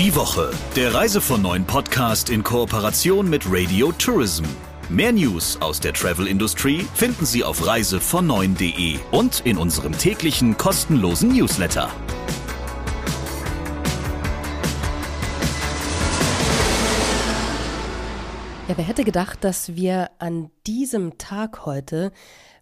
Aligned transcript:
Die 0.00 0.16
Woche, 0.16 0.50
der 0.76 0.94
Reise 0.94 1.20
von 1.20 1.42
neuen 1.42 1.66
Podcast 1.66 2.30
in 2.30 2.42
Kooperation 2.42 3.28
mit 3.28 3.44
Radio 3.46 3.92
Tourism. 3.92 4.44
Mehr 4.88 5.12
News 5.12 5.60
aus 5.60 5.78
der 5.78 5.92
Travel-Industrie 5.92 6.86
finden 6.94 7.26
Sie 7.26 7.44
auf 7.44 7.60
reisevon9.de 7.60 8.98
und 9.10 9.40
in 9.44 9.58
unserem 9.58 9.92
täglichen 9.92 10.56
kostenlosen 10.56 11.36
Newsletter. 11.36 11.90
Ja, 18.68 18.78
wer 18.78 18.84
hätte 18.86 19.04
gedacht, 19.04 19.44
dass 19.44 19.76
wir 19.76 20.12
an 20.18 20.50
diesem 20.66 21.18
Tag 21.18 21.66
heute 21.66 22.10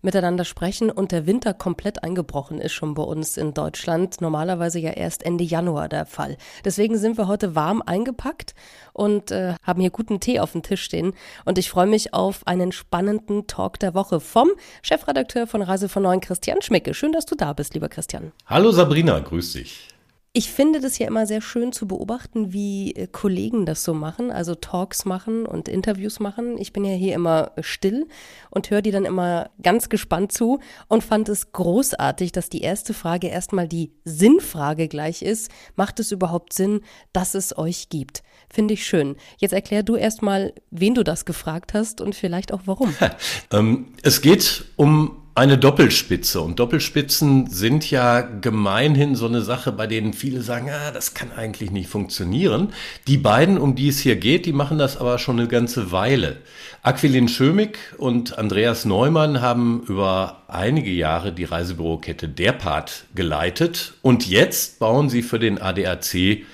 miteinander 0.02 0.44
sprechen 0.44 0.90
und 0.90 1.12
der 1.12 1.26
Winter 1.26 1.54
komplett 1.54 2.02
eingebrochen 2.02 2.60
ist 2.60 2.72
schon 2.72 2.94
bei 2.94 3.02
uns 3.02 3.36
in 3.36 3.54
Deutschland. 3.54 4.20
Normalerweise 4.20 4.78
ja 4.78 4.90
erst 4.90 5.24
Ende 5.24 5.44
Januar 5.44 5.88
der 5.88 6.06
Fall. 6.06 6.36
Deswegen 6.64 6.98
sind 6.98 7.18
wir 7.18 7.28
heute 7.28 7.54
warm 7.54 7.82
eingepackt 7.84 8.54
und 8.92 9.30
äh, 9.30 9.54
haben 9.62 9.80
hier 9.80 9.90
guten 9.90 10.20
Tee 10.20 10.40
auf 10.40 10.52
dem 10.52 10.62
Tisch 10.62 10.82
stehen. 10.82 11.14
Und 11.44 11.58
ich 11.58 11.70
freue 11.70 11.86
mich 11.86 12.14
auf 12.14 12.46
einen 12.46 12.72
spannenden 12.72 13.46
Talk 13.46 13.78
der 13.78 13.94
Woche 13.94 14.20
vom 14.20 14.48
Chefredakteur 14.82 15.46
von 15.46 15.62
Reise 15.62 15.88
von 15.88 16.02
Neuen, 16.02 16.20
Christian 16.20 16.62
Schmicke. 16.62 16.94
Schön, 16.94 17.12
dass 17.12 17.26
du 17.26 17.34
da 17.34 17.52
bist, 17.52 17.74
lieber 17.74 17.88
Christian. 17.88 18.32
Hallo 18.46 18.70
Sabrina, 18.70 19.18
grüß 19.18 19.52
dich. 19.52 19.97
Ich 20.38 20.52
finde 20.52 20.78
das 20.78 20.98
ja 20.98 21.08
immer 21.08 21.26
sehr 21.26 21.40
schön 21.40 21.72
zu 21.72 21.88
beobachten, 21.88 22.52
wie 22.52 22.92
äh, 22.94 23.08
Kollegen 23.08 23.66
das 23.66 23.82
so 23.82 23.92
machen, 23.92 24.30
also 24.30 24.54
Talks 24.54 25.04
machen 25.04 25.46
und 25.46 25.66
Interviews 25.66 26.20
machen. 26.20 26.58
Ich 26.58 26.72
bin 26.72 26.84
ja 26.84 26.92
hier 26.92 27.16
immer 27.16 27.50
still 27.60 28.06
und 28.48 28.70
höre 28.70 28.80
die 28.80 28.92
dann 28.92 29.04
immer 29.04 29.50
ganz 29.60 29.88
gespannt 29.88 30.30
zu 30.30 30.60
und 30.86 31.02
fand 31.02 31.28
es 31.28 31.50
großartig, 31.50 32.30
dass 32.30 32.50
die 32.50 32.60
erste 32.60 32.94
Frage 32.94 33.26
erstmal 33.26 33.66
die 33.66 33.90
Sinnfrage 34.04 34.86
gleich 34.86 35.22
ist. 35.22 35.50
Macht 35.74 35.98
es 35.98 36.12
überhaupt 36.12 36.52
Sinn, 36.52 36.82
dass 37.12 37.34
es 37.34 37.58
euch 37.58 37.88
gibt? 37.88 38.22
Finde 38.48 38.74
ich 38.74 38.86
schön. 38.86 39.16
Jetzt 39.38 39.54
erklär 39.54 39.82
du 39.82 39.96
erstmal, 39.96 40.52
wen 40.70 40.94
du 40.94 41.02
das 41.02 41.24
gefragt 41.24 41.74
hast 41.74 42.00
und 42.00 42.14
vielleicht 42.14 42.52
auch 42.52 42.60
warum. 42.64 42.94
ähm, 43.50 43.92
es 44.04 44.20
geht 44.20 44.66
um 44.76 45.16
eine 45.38 45.56
Doppelspitze. 45.56 46.40
Und 46.40 46.58
Doppelspitzen 46.58 47.48
sind 47.48 47.90
ja 47.90 48.22
gemeinhin 48.22 49.14
so 49.14 49.26
eine 49.26 49.40
Sache, 49.40 49.70
bei 49.70 49.86
denen 49.86 50.12
viele 50.12 50.42
sagen, 50.42 50.68
ah, 50.70 50.90
das 50.90 51.14
kann 51.14 51.30
eigentlich 51.30 51.70
nicht 51.70 51.88
funktionieren. 51.88 52.72
Die 53.06 53.18
beiden, 53.18 53.56
um 53.56 53.76
die 53.76 53.88
es 53.88 54.00
hier 54.00 54.16
geht, 54.16 54.46
die 54.46 54.52
machen 54.52 54.78
das 54.78 54.96
aber 54.96 55.18
schon 55.18 55.38
eine 55.38 55.48
ganze 55.48 55.92
Weile. 55.92 56.38
Aquilin 56.82 57.28
Schömig 57.28 57.78
und 57.98 58.36
Andreas 58.36 58.84
Neumann 58.84 59.40
haben 59.40 59.84
über 59.86 60.42
einige 60.48 60.90
Jahre 60.90 61.32
die 61.32 61.44
Reisebürokette 61.44 62.28
Derpart 62.28 63.04
geleitet. 63.14 63.94
Und 64.02 64.26
jetzt 64.26 64.80
bauen 64.80 65.08
sie 65.08 65.22
für 65.22 65.38
den 65.38 65.60
ADAC 65.60 66.44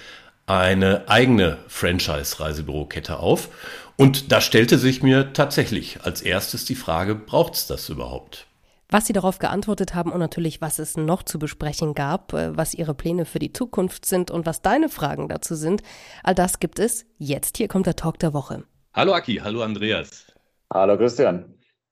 eine 0.46 1.08
eigene 1.08 1.56
Franchise-Reisebürokette 1.68 3.18
auf. 3.18 3.48
Und 3.96 4.30
da 4.30 4.42
stellte 4.42 4.76
sich 4.76 5.02
mir 5.02 5.32
tatsächlich 5.32 6.00
als 6.02 6.20
erstes 6.20 6.66
die 6.66 6.74
Frage, 6.74 7.14
braucht 7.14 7.54
es 7.54 7.66
das 7.66 7.88
überhaupt? 7.88 8.46
Was 8.94 9.08
Sie 9.08 9.12
darauf 9.12 9.40
geantwortet 9.40 9.96
haben 9.96 10.12
und 10.12 10.20
natürlich, 10.20 10.60
was 10.60 10.78
es 10.78 10.96
noch 10.96 11.24
zu 11.24 11.40
besprechen 11.40 11.94
gab, 11.94 12.32
äh, 12.32 12.56
was 12.56 12.74
Ihre 12.74 12.94
Pläne 12.94 13.24
für 13.24 13.40
die 13.40 13.52
Zukunft 13.52 14.06
sind 14.06 14.30
und 14.30 14.46
was 14.46 14.62
deine 14.62 14.88
Fragen 14.88 15.28
dazu 15.28 15.56
sind. 15.56 15.82
All 16.22 16.36
das 16.36 16.60
gibt 16.60 16.78
es 16.78 17.04
jetzt. 17.18 17.56
Hier 17.56 17.66
kommt 17.66 17.86
der 17.86 17.96
Talk 17.96 18.20
der 18.20 18.32
Woche. 18.32 18.62
Hallo 18.92 19.12
Aki, 19.12 19.40
hallo 19.42 19.62
Andreas. 19.62 20.32
Hallo 20.72 20.96
Christian. 20.96 21.44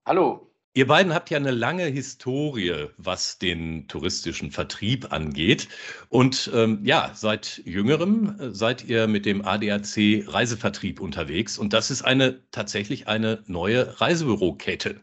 Hallo. 0.07 0.49
Ihr 0.75 0.87
beiden 0.87 1.13
habt 1.13 1.29
ja 1.31 1.39
eine 1.39 1.51
lange 1.51 1.87
Historie, 1.87 2.87
was 2.99 3.41
den 3.41 3.89
touristischen 3.89 4.53
Vertrieb 4.53 5.13
angeht. 5.13 5.67
Und 6.09 6.53
ähm, 6.55 6.83
ja, 6.85 7.11
seit 7.15 7.63
jüngerem 7.65 8.39
äh, 8.39 8.51
seid 8.51 8.85
ihr 8.85 9.09
mit 9.09 9.27
dem 9.27 9.45
ADAC 9.45 10.23
Reisevertrieb 10.29 11.01
unterwegs. 11.01 11.59
Und 11.59 11.73
das 11.73 11.91
ist 11.91 12.03
eine 12.03 12.49
tatsächlich 12.53 13.09
eine 13.09 13.43
neue 13.49 14.01
Reisebürokette. 14.01 15.01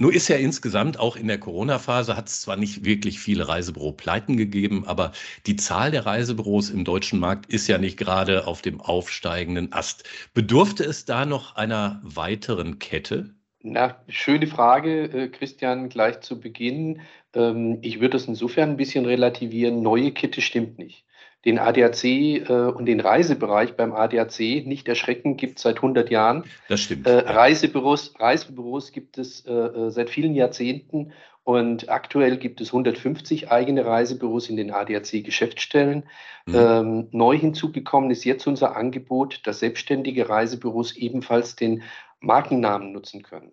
Nur 0.00 0.14
ist 0.14 0.28
ja 0.28 0.36
insgesamt 0.36 0.98
auch 0.98 1.14
in 1.14 1.28
der 1.28 1.38
Corona-Phase 1.38 2.16
hat 2.16 2.26
es 2.26 2.40
zwar 2.40 2.56
nicht 2.56 2.86
wirklich 2.86 3.20
viele 3.20 3.48
Reisebüro-Pleiten 3.48 4.38
gegeben, 4.38 4.84
aber 4.86 5.12
die 5.44 5.56
Zahl 5.56 5.90
der 5.90 6.06
Reisebüros 6.06 6.70
im 6.70 6.84
deutschen 6.84 7.20
Markt 7.20 7.52
ist 7.52 7.68
ja 7.68 7.76
nicht 7.76 7.98
gerade 7.98 8.46
auf 8.46 8.62
dem 8.62 8.80
aufsteigenden 8.80 9.74
Ast. 9.74 10.08
Bedurfte 10.32 10.84
es 10.84 11.04
da 11.04 11.26
noch 11.26 11.56
einer 11.56 12.00
weiteren 12.02 12.78
Kette? 12.78 13.34
Na, 13.60 14.02
schöne 14.08 14.46
Frage, 14.46 15.02
äh, 15.02 15.28
Christian, 15.28 15.90
gleich 15.90 16.20
zu 16.20 16.40
Beginn. 16.40 17.02
Ähm, 17.34 17.76
ich 17.82 17.96
würde 18.00 18.12
das 18.12 18.24
insofern 18.24 18.70
ein 18.70 18.76
bisschen 18.78 19.04
relativieren. 19.04 19.82
Neue 19.82 20.12
Kette 20.12 20.40
stimmt 20.40 20.78
nicht. 20.78 21.04
Den 21.44 21.58
ADAC 21.58 22.04
äh, 22.04 22.42
und 22.48 22.86
den 22.86 23.00
Reisebereich 23.00 23.76
beim 23.76 23.92
ADAC, 23.92 24.66
nicht 24.66 24.88
erschrecken, 24.88 25.36
gibt 25.36 25.58
es 25.58 25.62
seit 25.62 25.76
100 25.76 26.10
Jahren. 26.10 26.44
Das 26.68 26.80
stimmt. 26.80 27.06
Äh, 27.06 27.18
Reisebüros, 27.18 28.14
Reisebüros 28.18 28.92
gibt 28.92 29.16
es 29.16 29.46
äh, 29.46 29.52
äh, 29.52 29.90
seit 29.90 30.10
vielen 30.10 30.34
Jahrzehnten 30.34 31.12
und 31.44 31.88
aktuell 31.88 32.36
gibt 32.36 32.60
es 32.60 32.68
150 32.68 33.50
eigene 33.50 33.86
Reisebüros 33.86 34.50
in 34.50 34.56
den 34.56 34.70
ADAC-Geschäftsstellen. 34.70 36.04
Mhm. 36.46 36.54
Ähm, 36.54 37.08
neu 37.12 37.36
hinzugekommen 37.36 38.10
ist 38.10 38.24
jetzt 38.24 38.46
unser 38.46 38.76
Angebot, 38.76 39.40
dass 39.46 39.60
selbstständige 39.60 40.28
Reisebüros 40.28 40.96
ebenfalls 40.96 41.56
den 41.56 41.82
Markennamen 42.20 42.92
nutzen 42.92 43.22
können 43.22 43.52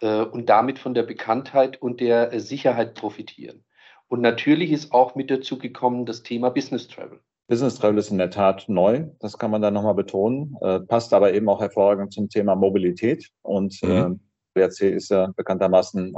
äh, 0.00 0.22
und 0.22 0.48
damit 0.48 0.78
von 0.78 0.94
der 0.94 1.04
Bekanntheit 1.04 1.80
und 1.80 2.00
der 2.00 2.38
Sicherheit 2.40 2.94
profitieren. 2.94 3.64
Und 4.08 4.20
natürlich 4.22 4.72
ist 4.72 4.92
auch 4.92 5.14
mit 5.14 5.30
dazu 5.30 5.58
gekommen 5.58 6.06
das 6.06 6.22
Thema 6.22 6.50
Business 6.50 6.88
Travel. 6.88 7.20
Business 7.46 7.76
Travel 7.76 7.98
ist 7.98 8.10
in 8.10 8.18
der 8.18 8.30
Tat 8.30 8.64
neu, 8.68 9.06
das 9.20 9.38
kann 9.38 9.50
man 9.50 9.62
da 9.62 9.70
nochmal 9.70 9.94
betonen, 9.94 10.56
äh, 10.60 10.80
passt 10.80 11.14
aber 11.14 11.32
eben 11.32 11.48
auch 11.48 11.60
hervorragend 11.60 12.12
zum 12.12 12.28
Thema 12.28 12.54
Mobilität. 12.54 13.30
Und 13.42 13.82
mhm. 13.82 14.20
äh, 14.54 14.60
WRC 14.60 14.82
ist 14.82 15.10
ja 15.10 15.32
bekanntermaßen 15.34 16.14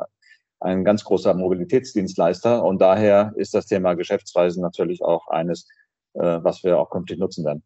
ein 0.60 0.84
ganz 0.84 1.04
großer 1.04 1.34
Mobilitätsdienstleister 1.34 2.62
und 2.64 2.80
daher 2.80 3.32
ist 3.36 3.54
das 3.54 3.66
Thema 3.66 3.94
Geschäftsreisen 3.94 4.62
natürlich 4.62 5.02
auch 5.02 5.28
eines, 5.28 5.66
äh, 6.14 6.38
was 6.42 6.62
wir 6.64 6.78
auch 6.78 6.90
künftig 6.90 7.18
nutzen 7.18 7.44
werden. 7.44 7.62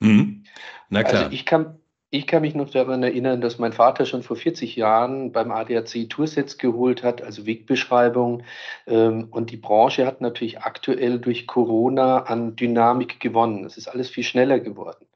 Mhm. 0.00 0.44
Na 0.90 1.02
klar. 1.02 1.24
Also 1.24 1.34
ich 1.34 1.46
kann, 1.46 1.78
ich 2.14 2.28
kann 2.28 2.42
mich 2.42 2.54
noch 2.54 2.70
daran 2.70 3.02
erinnern, 3.02 3.40
dass 3.40 3.58
mein 3.58 3.72
Vater 3.72 4.06
schon 4.06 4.22
vor 4.22 4.36
40 4.36 4.76
Jahren 4.76 5.32
beim 5.32 5.50
ADAC 5.50 6.08
Toursets 6.08 6.58
geholt 6.58 7.02
hat, 7.02 7.22
also 7.22 7.44
Wegbeschreibung. 7.44 8.44
Ähm, 8.86 9.26
und 9.32 9.50
die 9.50 9.56
Branche 9.56 10.06
hat 10.06 10.20
natürlich 10.20 10.60
aktuell 10.60 11.18
durch 11.18 11.48
Corona 11.48 12.18
an 12.18 12.54
Dynamik 12.54 13.18
gewonnen. 13.18 13.64
Es 13.64 13.76
ist 13.76 13.88
alles 13.88 14.10
viel 14.10 14.22
schneller 14.22 14.60
geworden. 14.60 15.06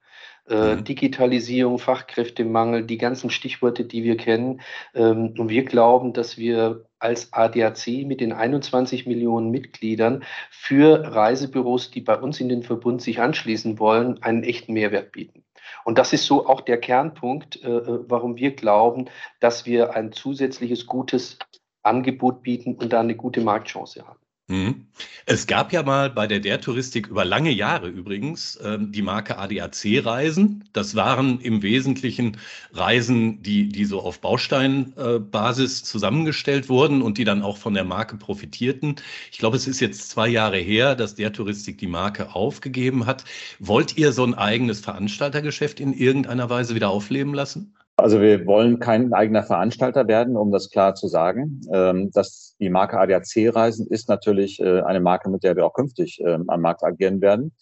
Äh, 0.48 0.74
mhm. 0.74 0.84
Digitalisierung, 0.84 1.78
Fachkräftemangel, 1.78 2.84
die 2.84 2.98
ganzen 2.98 3.30
Stichworte, 3.30 3.84
die 3.84 4.02
wir 4.02 4.16
kennen. 4.16 4.60
Ähm, 4.92 5.34
und 5.38 5.50
wir 5.50 5.64
glauben, 5.64 6.12
dass 6.14 6.36
wir 6.36 6.84
als 6.98 7.32
ADAC 7.32 8.06
mit 8.06 8.20
den 8.20 8.32
21 8.32 9.06
Millionen 9.06 9.52
Mitgliedern 9.52 10.24
für 10.50 11.14
Reisebüros, 11.14 11.92
die 11.92 12.00
bei 12.00 12.18
uns 12.18 12.40
in 12.40 12.48
den 12.48 12.64
Verbund 12.64 13.02
sich 13.02 13.20
anschließen 13.20 13.78
wollen, 13.78 14.20
einen 14.24 14.42
echten 14.42 14.72
Mehrwert 14.72 15.12
bieten. 15.12 15.44
Und 15.84 15.98
das 15.98 16.12
ist 16.12 16.26
so 16.26 16.46
auch 16.46 16.60
der 16.60 16.78
Kernpunkt, 16.78 17.62
äh, 17.62 17.68
äh, 17.68 18.04
warum 18.08 18.36
wir 18.36 18.54
glauben, 18.54 19.08
dass 19.40 19.66
wir 19.66 19.94
ein 19.94 20.12
zusätzliches 20.12 20.86
gutes 20.86 21.38
Angebot 21.82 22.42
bieten 22.42 22.74
und 22.74 22.92
da 22.92 23.00
eine 23.00 23.16
gute 23.16 23.40
Marktchance 23.40 24.06
haben. 24.06 24.20
Mhm. 24.50 24.86
Es 25.26 25.46
gab 25.46 25.72
ja 25.74 25.82
mal 25.82 26.08
bei 26.10 26.26
der 26.26 26.40
Der 26.40 26.60
Touristik 26.60 27.06
über 27.08 27.24
lange 27.26 27.50
Jahre 27.50 27.88
übrigens 27.88 28.58
ähm, 28.62 28.92
die 28.92 29.02
Marke 29.02 29.36
ADAC 29.38 30.02
Reisen. 30.04 30.64
Das 30.72 30.94
waren 30.94 31.40
im 31.40 31.62
Wesentlichen 31.62 32.38
Reisen, 32.72 33.42
die, 33.42 33.68
die 33.68 33.84
so 33.84 34.00
auf 34.00 34.20
Bausteinbasis 34.22 35.80
äh, 35.80 35.84
zusammengestellt 35.84 36.70
wurden 36.70 37.02
und 37.02 37.18
die 37.18 37.24
dann 37.24 37.42
auch 37.42 37.58
von 37.58 37.74
der 37.74 37.84
Marke 37.84 38.16
profitierten. 38.16 38.96
Ich 39.30 39.38
glaube, 39.38 39.56
es 39.58 39.66
ist 39.66 39.80
jetzt 39.80 40.08
zwei 40.10 40.28
Jahre 40.28 40.58
her, 40.58 40.94
dass 40.94 41.14
Der 41.14 41.32
Touristik 41.34 41.76
die 41.78 41.86
Marke 41.86 42.34
aufgegeben 42.34 43.04
hat. 43.04 43.24
Wollt 43.58 43.98
ihr 43.98 44.12
so 44.12 44.24
ein 44.24 44.34
eigenes 44.34 44.80
Veranstaltergeschäft 44.80 45.78
in 45.78 45.92
irgendeiner 45.92 46.48
Weise 46.48 46.74
wieder 46.74 46.88
aufleben 46.88 47.34
lassen? 47.34 47.74
Also 47.98 48.20
wir 48.20 48.46
wollen 48.46 48.78
kein 48.78 49.12
eigener 49.12 49.42
Veranstalter 49.42 50.06
werden, 50.06 50.36
um 50.36 50.52
das 50.52 50.70
klar 50.70 50.94
zu 50.94 51.08
sagen. 51.08 51.60
Ähm, 51.72 52.12
dass 52.12 52.54
die 52.60 52.70
Marke 52.70 53.00
ADAC 53.00 53.52
Reisen 53.52 53.88
ist 53.88 54.08
natürlich 54.08 54.60
äh, 54.60 54.82
eine 54.82 55.00
Marke, 55.00 55.28
mit 55.28 55.42
der 55.42 55.56
wir 55.56 55.66
auch 55.66 55.74
künftig 55.74 56.22
ähm, 56.24 56.44
am 56.48 56.60
Markt 56.60 56.84
agieren 56.84 57.20
werden. 57.20 57.56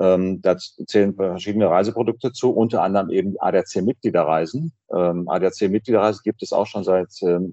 Ähm, 0.00 0.40
da 0.40 0.56
zählen 0.56 1.14
verschiedene 1.14 1.68
Reiseprodukte 1.68 2.32
zu, 2.32 2.52
unter 2.52 2.82
anderem 2.82 3.10
eben 3.10 3.34
ADAC 3.38 3.82
Mitgliederreisen. 3.82 4.72
ADAC 4.88 5.68
Mitgliederreisen 5.68 6.22
gibt 6.24 6.42
es 6.42 6.52
auch 6.52 6.66
schon 6.66 6.82
seit 6.82 7.12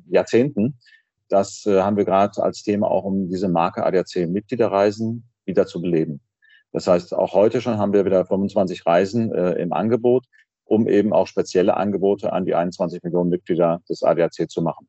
Jahrzehnten. 0.10 0.80
Das 1.28 1.66
äh, 1.66 1.82
haben 1.82 1.98
wir 1.98 2.06
gerade 2.06 2.42
als 2.42 2.64
Thema 2.64 2.90
auch, 2.90 3.04
um 3.04 3.30
diese 3.30 3.50
Marke 3.50 3.86
ADAC 3.86 4.30
Mitgliederreisen 4.30 5.30
wieder 5.46 5.68
zu 5.68 5.82
beleben. 5.82 6.22
Das 6.72 6.88
heißt, 6.88 7.14
auch 7.14 7.34
heute 7.34 7.60
schon 7.60 7.78
haben 7.78 7.92
wir 7.92 8.06
wieder 8.06 8.26
25 8.26 8.86
Reisen 8.86 9.34
äh, 9.34 9.52
im 9.54 9.74
Angebot 9.74 10.26
um 10.72 10.88
eben 10.88 11.12
auch 11.12 11.28
spezielle 11.28 11.76
Angebote 11.76 12.32
an 12.32 12.46
die 12.46 12.56
21 12.56 13.04
Millionen 13.04 13.30
Mitglieder 13.30 13.82
des 13.90 14.04
ADAC 14.04 14.50
zu 14.50 14.62
machen. 14.62 14.88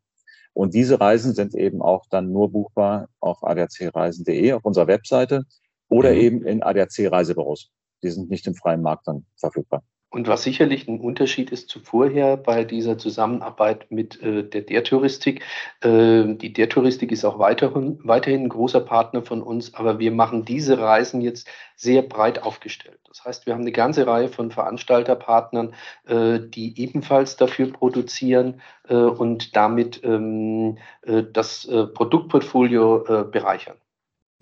Und 0.52 0.74
diese 0.74 1.00
Reisen 1.00 1.34
sind 1.34 1.56
eben 1.56 1.82
auch 1.82 2.06
dann 2.08 2.30
nur 2.30 2.52
buchbar 2.52 3.08
auf 3.18 3.42
adacreisen.de, 3.42 4.52
auf 4.52 4.64
unserer 4.64 4.86
Webseite 4.86 5.42
oder 5.88 6.12
mhm. 6.12 6.20
eben 6.20 6.46
in 6.46 6.62
ADAC 6.62 7.10
Reisebüros. 7.10 7.72
Die 8.04 8.10
sind 8.10 8.30
nicht 8.30 8.46
im 8.46 8.54
freien 8.54 8.80
Markt 8.80 9.08
dann 9.08 9.26
verfügbar. 9.36 9.82
Und 10.12 10.28
was 10.28 10.42
sicherlich 10.42 10.86
ein 10.88 11.00
Unterschied 11.00 11.50
ist 11.52 11.70
zu 11.70 11.80
vorher 11.80 12.36
bei 12.36 12.64
dieser 12.64 12.98
Zusammenarbeit 12.98 13.90
mit 13.90 14.22
äh, 14.22 14.44
der 14.44 14.60
Der-Touristik. 14.60 15.40
Äh, 15.80 16.34
die 16.34 16.52
Der-Touristik 16.52 17.10
ist 17.12 17.24
auch 17.24 17.38
weiterhin, 17.38 17.98
weiterhin 18.04 18.42
ein 18.42 18.48
großer 18.50 18.80
Partner 18.80 19.22
von 19.22 19.42
uns, 19.42 19.74
aber 19.74 19.98
wir 19.98 20.12
machen 20.12 20.44
diese 20.44 20.78
Reisen 20.78 21.22
jetzt 21.22 21.48
sehr 21.76 22.02
breit 22.02 22.42
aufgestellt. 22.42 22.98
Das 23.08 23.24
heißt, 23.24 23.46
wir 23.46 23.54
haben 23.54 23.62
eine 23.62 23.72
ganze 23.72 24.06
Reihe 24.06 24.28
von 24.28 24.50
Veranstalterpartnern, 24.50 25.72
äh, 26.06 26.40
die 26.40 26.78
ebenfalls 26.78 27.36
dafür 27.36 27.72
produzieren 27.72 28.60
äh, 28.88 28.94
und 28.94 29.56
damit 29.56 30.04
ähm, 30.04 30.76
äh, 31.06 31.22
das 31.32 31.64
äh, 31.64 31.86
Produktportfolio 31.86 33.28
bereichern. 33.32 33.76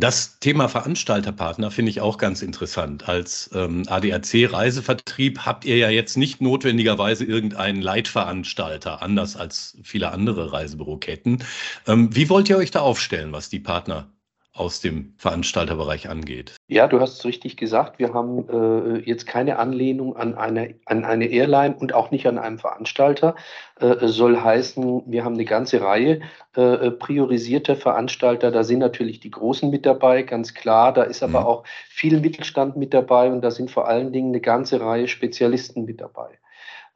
Das 0.01 0.39
Thema 0.39 0.69
Veranstalterpartner 0.69 1.71
finde 1.71 1.91
ich 1.91 2.01
auch 2.01 2.17
ganz 2.17 2.41
interessant. 2.41 3.07
Als 3.07 3.51
ähm, 3.53 3.85
ADAC-Reisevertrieb 3.87 5.41
habt 5.41 5.67
ihr 5.67 5.77
ja 5.77 5.91
jetzt 5.91 6.17
nicht 6.17 6.41
notwendigerweise 6.41 7.27
irgendeinen 7.27 7.83
Leitveranstalter, 7.83 9.03
anders 9.03 9.37
als 9.37 9.77
viele 9.83 10.11
andere 10.11 10.55
Reisebüroketten. 10.55 11.45
Ähm, 11.87 12.17
wie 12.17 12.31
wollt 12.31 12.49
ihr 12.49 12.57
euch 12.57 12.71
da 12.71 12.81
aufstellen, 12.81 13.33
was 13.33 13.51
die 13.51 13.61
Partner 13.61 14.11
aus 14.61 14.81
dem 14.81 15.15
Veranstalterbereich 15.17 16.11
angeht. 16.11 16.55
Ja, 16.69 16.87
du 16.87 17.01
hast 17.01 17.19
es 17.19 17.25
richtig 17.25 17.57
gesagt. 17.57 17.99
Wir 17.99 18.13
haben 18.13 18.47
äh, 18.49 18.99
jetzt 18.99 19.27
keine 19.27 19.59
Anlehnung 19.59 20.17
an 20.17 20.35
eine, 20.35 20.75
an 20.85 21.07
eine 21.07 21.29
Airline 21.29 21.75
und 21.75 21.95
auch 21.95 22.11
nicht 22.11 22.27
an 22.27 22.37
einen 22.37 22.59
Veranstalter. 22.59 23.37
Äh, 23.81 24.07
soll 24.07 24.39
heißen, 24.39 25.05
wir 25.07 25.25
haben 25.25 25.35
eine 25.35 25.47
ganze 25.47 25.81
Reihe 25.81 26.21
äh, 26.55 26.91
priorisierter 26.91 27.75
Veranstalter. 27.75 28.51
Da 28.51 28.63
sind 28.63 28.81
natürlich 28.81 29.19
die 29.21 29.31
Großen 29.31 29.71
mit 29.71 29.87
dabei, 29.87 30.25
ganz 30.25 30.53
klar. 30.53 30.93
Da 30.93 31.05
ist 31.05 31.23
aber 31.23 31.41
mhm. 31.41 31.47
auch 31.47 31.65
viel 31.89 32.21
Mittelstand 32.21 32.77
mit 32.77 32.93
dabei 32.93 33.33
und 33.33 33.41
da 33.41 33.51
sind 33.51 33.71
vor 33.71 33.89
allen 33.89 34.13
Dingen 34.13 34.29
eine 34.29 34.43
ganze 34.43 34.79
Reihe 34.83 35.09
Spezialisten 35.09 35.87
mit 35.87 36.03
dabei. 36.03 36.39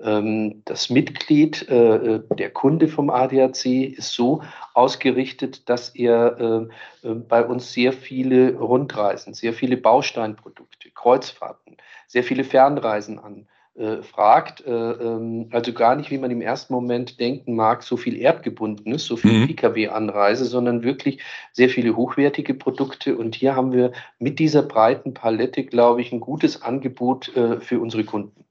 Ähm, 0.04 0.62
das 0.66 0.90
Mitglied, 0.90 1.66
äh, 1.68 2.16
äh, 2.16 2.22
der 2.36 2.50
Kunde 2.50 2.88
vom 2.88 3.08
ADAC 3.08 3.64
ist 3.64 4.12
so 4.12 4.42
ausgerichtet, 4.74 5.68
dass 5.68 5.88
er 5.88 6.68
äh, 7.02 7.14
bei 7.14 7.44
uns 7.44 7.72
sehr 7.72 7.92
viele 7.92 8.54
Rundreisen, 8.56 9.32
sehr 9.32 9.54
viele 9.54 9.78
Bausteinprodukte, 9.78 10.90
Kreuzfahrten, 10.90 11.78
sehr 12.06 12.22
viele 12.22 12.44
Fernreisen 12.44 13.18
an 13.18 13.46
fragt, 14.02 14.62
ähm, 14.68 15.48
also 15.50 15.72
gar 15.72 15.96
nicht, 15.96 16.12
wie 16.12 16.18
man 16.18 16.30
im 16.30 16.40
ersten 16.40 16.72
Moment 16.72 17.18
denken 17.18 17.56
mag, 17.56 17.82
so 17.82 17.96
viel 17.96 18.16
Erdgebundenes, 18.16 19.04
so 19.04 19.16
viel 19.16 19.32
mhm. 19.32 19.46
Pkw-Anreise, 19.48 20.44
sondern 20.44 20.84
wirklich 20.84 21.20
sehr 21.50 21.68
viele 21.68 21.96
hochwertige 21.96 22.54
Produkte. 22.54 23.16
Und 23.16 23.34
hier 23.34 23.56
haben 23.56 23.72
wir 23.72 23.90
mit 24.20 24.38
dieser 24.38 24.62
breiten 24.62 25.12
Palette, 25.12 25.64
glaube 25.64 26.02
ich, 26.02 26.12
ein 26.12 26.20
gutes 26.20 26.62
Angebot 26.62 27.32
für 27.58 27.80
unsere 27.80 28.04
Kunden. 28.04 28.44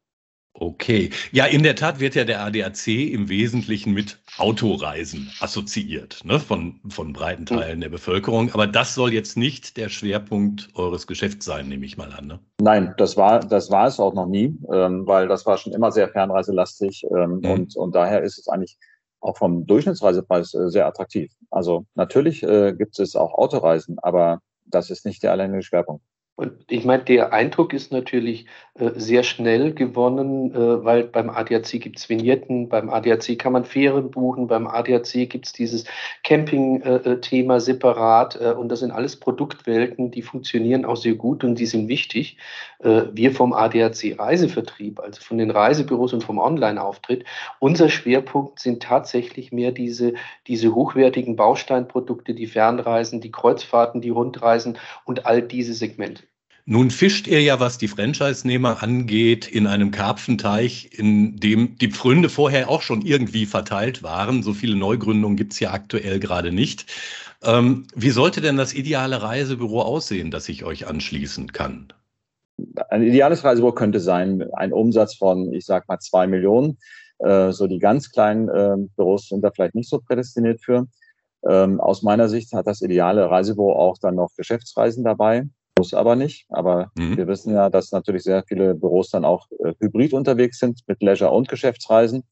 Okay. 0.56 1.10
Ja, 1.32 1.46
in 1.46 1.64
der 1.64 1.76
Tat 1.76 2.00
wird 2.00 2.14
ja 2.14 2.26
der 2.26 2.42
ADAC 2.42 2.88
im 2.88 3.28
Wesentlichen 3.28 3.92
mit 3.92 4.20
Autoreisen 4.38 5.32
assoziiert, 5.40 6.24
ne, 6.26 6.40
von, 6.40 6.80
von 6.90 7.12
breiten 7.12 7.48
Teilen 7.48 7.82
der 7.82 7.90
Bevölkerung. 7.90 8.52
Aber 8.54 8.68
das 8.68 8.94
soll 8.94 9.14
jetzt 9.14 9.36
nicht 9.36 9.78
der 9.78 9.90
Schwerpunkt 9.90 10.70
eures 10.76 11.08
Geschäfts 11.08 11.46
sein, 11.46 11.70
nehme 11.70 11.86
ich 11.86 11.98
mal 11.98 12.14
an. 12.14 12.28
Ne? 12.28 12.40
Nein, 12.62 12.94
das 12.98 13.18
war, 13.18 13.40
das 13.40 13.72
war 13.72 13.88
es 13.88 14.00
auch 14.00 14.14
noch 14.14 14.28
nie, 14.28 14.56
ähm, 14.72 15.08
weil 15.08 15.28
das 15.28 15.46
war 15.48 15.58
schon 15.58 15.74
immer 15.74 15.92
sehr 15.92 16.10
fernreiselastig. 16.10 17.04
Ähm, 17.10 17.40
mhm. 17.40 17.46
und, 17.46 17.76
und 17.76 17.96
daher 17.96 18.22
ist 18.22 18.38
es 18.38 18.48
eigentlich 18.48 18.78
auch 19.22 19.38
vom 19.38 19.66
Durchschnittsreisepreis 19.66 20.54
äh, 20.54 20.70
sehr 20.70 20.86
attraktiv. 20.86 21.32
Also 21.50 21.86
natürlich 21.96 22.44
äh, 22.44 22.74
gibt 22.74 23.00
es 23.00 23.16
auch 23.16 23.34
Autoreisen, 23.34 23.98
aber 24.00 24.40
das 24.66 24.92
ist 24.92 25.06
nicht 25.06 25.24
der 25.24 25.32
alleinige 25.32 25.64
Schwerpunkt. 25.64 26.04
Und 26.36 26.54
ich 26.68 26.84
meine, 26.84 27.04
der 27.04 27.32
Eindruck 27.32 27.74
ist 27.74 27.92
natürlich 27.92 28.48
äh, 28.74 28.90
sehr 28.96 29.22
schnell 29.22 29.72
gewonnen, 29.72 30.52
äh, 30.52 30.84
weil 30.84 31.04
beim 31.04 31.30
ADAC 31.30 31.80
gibt 31.80 32.00
es 32.00 32.10
Vignetten, 32.10 32.70
beim 32.70 32.90
ADAC 32.90 33.38
kann 33.38 33.54
man 33.54 33.66
Fähren 33.66 34.10
buchen, 34.10 34.48
beim 34.48 34.66
ADAC 34.66 35.30
gibt 35.30 35.46
es 35.46 35.54
dieses 35.54 35.86
Camping-Thema 36.24 37.56
äh, 37.58 37.60
separat 37.60 38.42
äh, 38.42 38.54
und 38.54 38.70
das 38.70 38.80
sind 38.80 38.90
alles 38.90 39.16
Produktwelten, 39.18 40.10
die 40.10 40.24
funktionieren 40.24 40.86
auch 40.86 40.98
sehr 40.98 41.14
gut 41.14 41.44
und 41.44 41.60
die 41.60 41.68
sind 41.68 41.88
wichtig. 41.88 42.38
Äh, 42.80 43.04
wir 43.14 43.32
vom 43.32 43.54
ADAC 43.54 44.18
Reisevertrieb, 44.18 45.02
also 45.02 45.22
von 45.22 45.38
den 45.38 45.52
Reisebüros 45.52 46.14
und 46.14 46.24
vom 46.24 46.40
Online-Auftritt, 46.40 47.26
unser 47.60 47.90
Schwerpunkt 47.90 48.60
sind 48.60 48.82
tatsächlich 48.82 49.52
mehr 49.52 49.72
diese, 49.72 50.16
diese 50.48 50.74
hochwertigen 50.74 51.36
Bausteinprodukte, 51.36 52.34
die 52.34 52.48
Fernreisen, 52.48 53.22
die 53.22 53.32
Kreuzfahrten, 53.32 54.02
die 54.02 54.10
Rundreisen 54.10 54.80
und 55.06 55.28
all 55.28 55.44
diese 55.44 55.76
Segmente. 55.76 56.24
Nun 56.66 56.92
fischt 56.92 57.28
ihr 57.28 57.42
ja, 57.42 57.60
was 57.60 57.78
die 57.78 57.90
Franchise-Nehmer 57.90 58.82
angeht, 58.82 59.48
in 59.48 59.68
einem 59.68 59.92
Karpfenteich, 59.92 60.92
in 60.98 61.36
dem 61.36 61.78
die 61.78 61.92
Pfründe 61.92 62.30
vorher 62.30 62.70
auch 62.70 62.82
schon 62.82 63.02
irgendwie 63.02 63.46
verteilt 63.46 64.02
waren. 64.02 64.44
So 64.44 64.54
viele 64.54 64.78
Neugründungen 64.78 65.36
gibt's 65.36 65.60
ja 65.60 65.72
aktuell 65.72 66.22
gerade 66.22 66.54
nicht. 66.54 66.86
Ähm, 67.44 67.86
wie 67.96 68.12
sollte 68.12 68.40
denn 68.40 68.56
das 68.56 68.74
ideale 68.74 69.22
Reisebüro 69.22 69.82
aussehen, 69.82 70.32
das 70.32 70.48
ich 70.48 70.64
euch 70.64 70.88
anschließen 70.88 71.52
kann? 71.52 71.92
Ein 72.90 73.04
ideales 73.04 73.44
Reisebüro 73.44 73.74
könnte 73.74 74.00
sein, 74.00 74.46
ein 74.54 74.72
Umsatz 74.72 75.16
von, 75.16 75.52
ich 75.52 75.66
sag 75.66 75.90
mal, 75.90 76.00
zwei 76.00 76.28
Millionen. 76.28 76.78
Äh, 77.20 77.52
so 77.52 77.68
die 77.68 77.80
ganz 77.80 78.10
kleinen 78.10 78.48
äh, 78.48 78.78
Büros 78.96 79.28
sind 79.28 79.42
da 79.42 79.52
vielleicht 79.52 79.76
nicht 79.76 79.90
so 79.90 80.00
prädestiniert 80.00 80.62
für. 80.64 80.88
Ähm, 81.46 81.82
aus 81.82 82.04
meiner 82.04 82.30
Sicht 82.30 82.54
hat 82.54 82.68
das 82.68 82.82
ideale 82.82 83.30
Reisebüro 83.30 83.74
auch 83.74 83.98
dann 83.98 84.16
noch 84.16 84.30
Geschäftsreisen 84.38 85.04
dabei 85.04 85.50
muss 85.78 85.94
aber 85.94 86.16
nicht. 86.16 86.46
Aber 86.50 86.92
mhm. 86.96 87.18
wir 87.18 87.28
wissen 87.28 87.54
ja, 87.54 87.70
dass 87.70 87.92
natürlich 87.92 88.24
sehr 88.24 88.44
viele 88.48 88.76
Büros 88.76 89.10
dann 89.10 89.26
auch 89.26 89.48
äh, 89.64 89.74
hybrid 89.80 90.14
unterwegs 90.14 90.60
sind 90.60 90.82
mit 90.88 91.02
Leisure- 91.02 91.32
und 91.32 91.50
Geschäftsreisen 91.50 92.24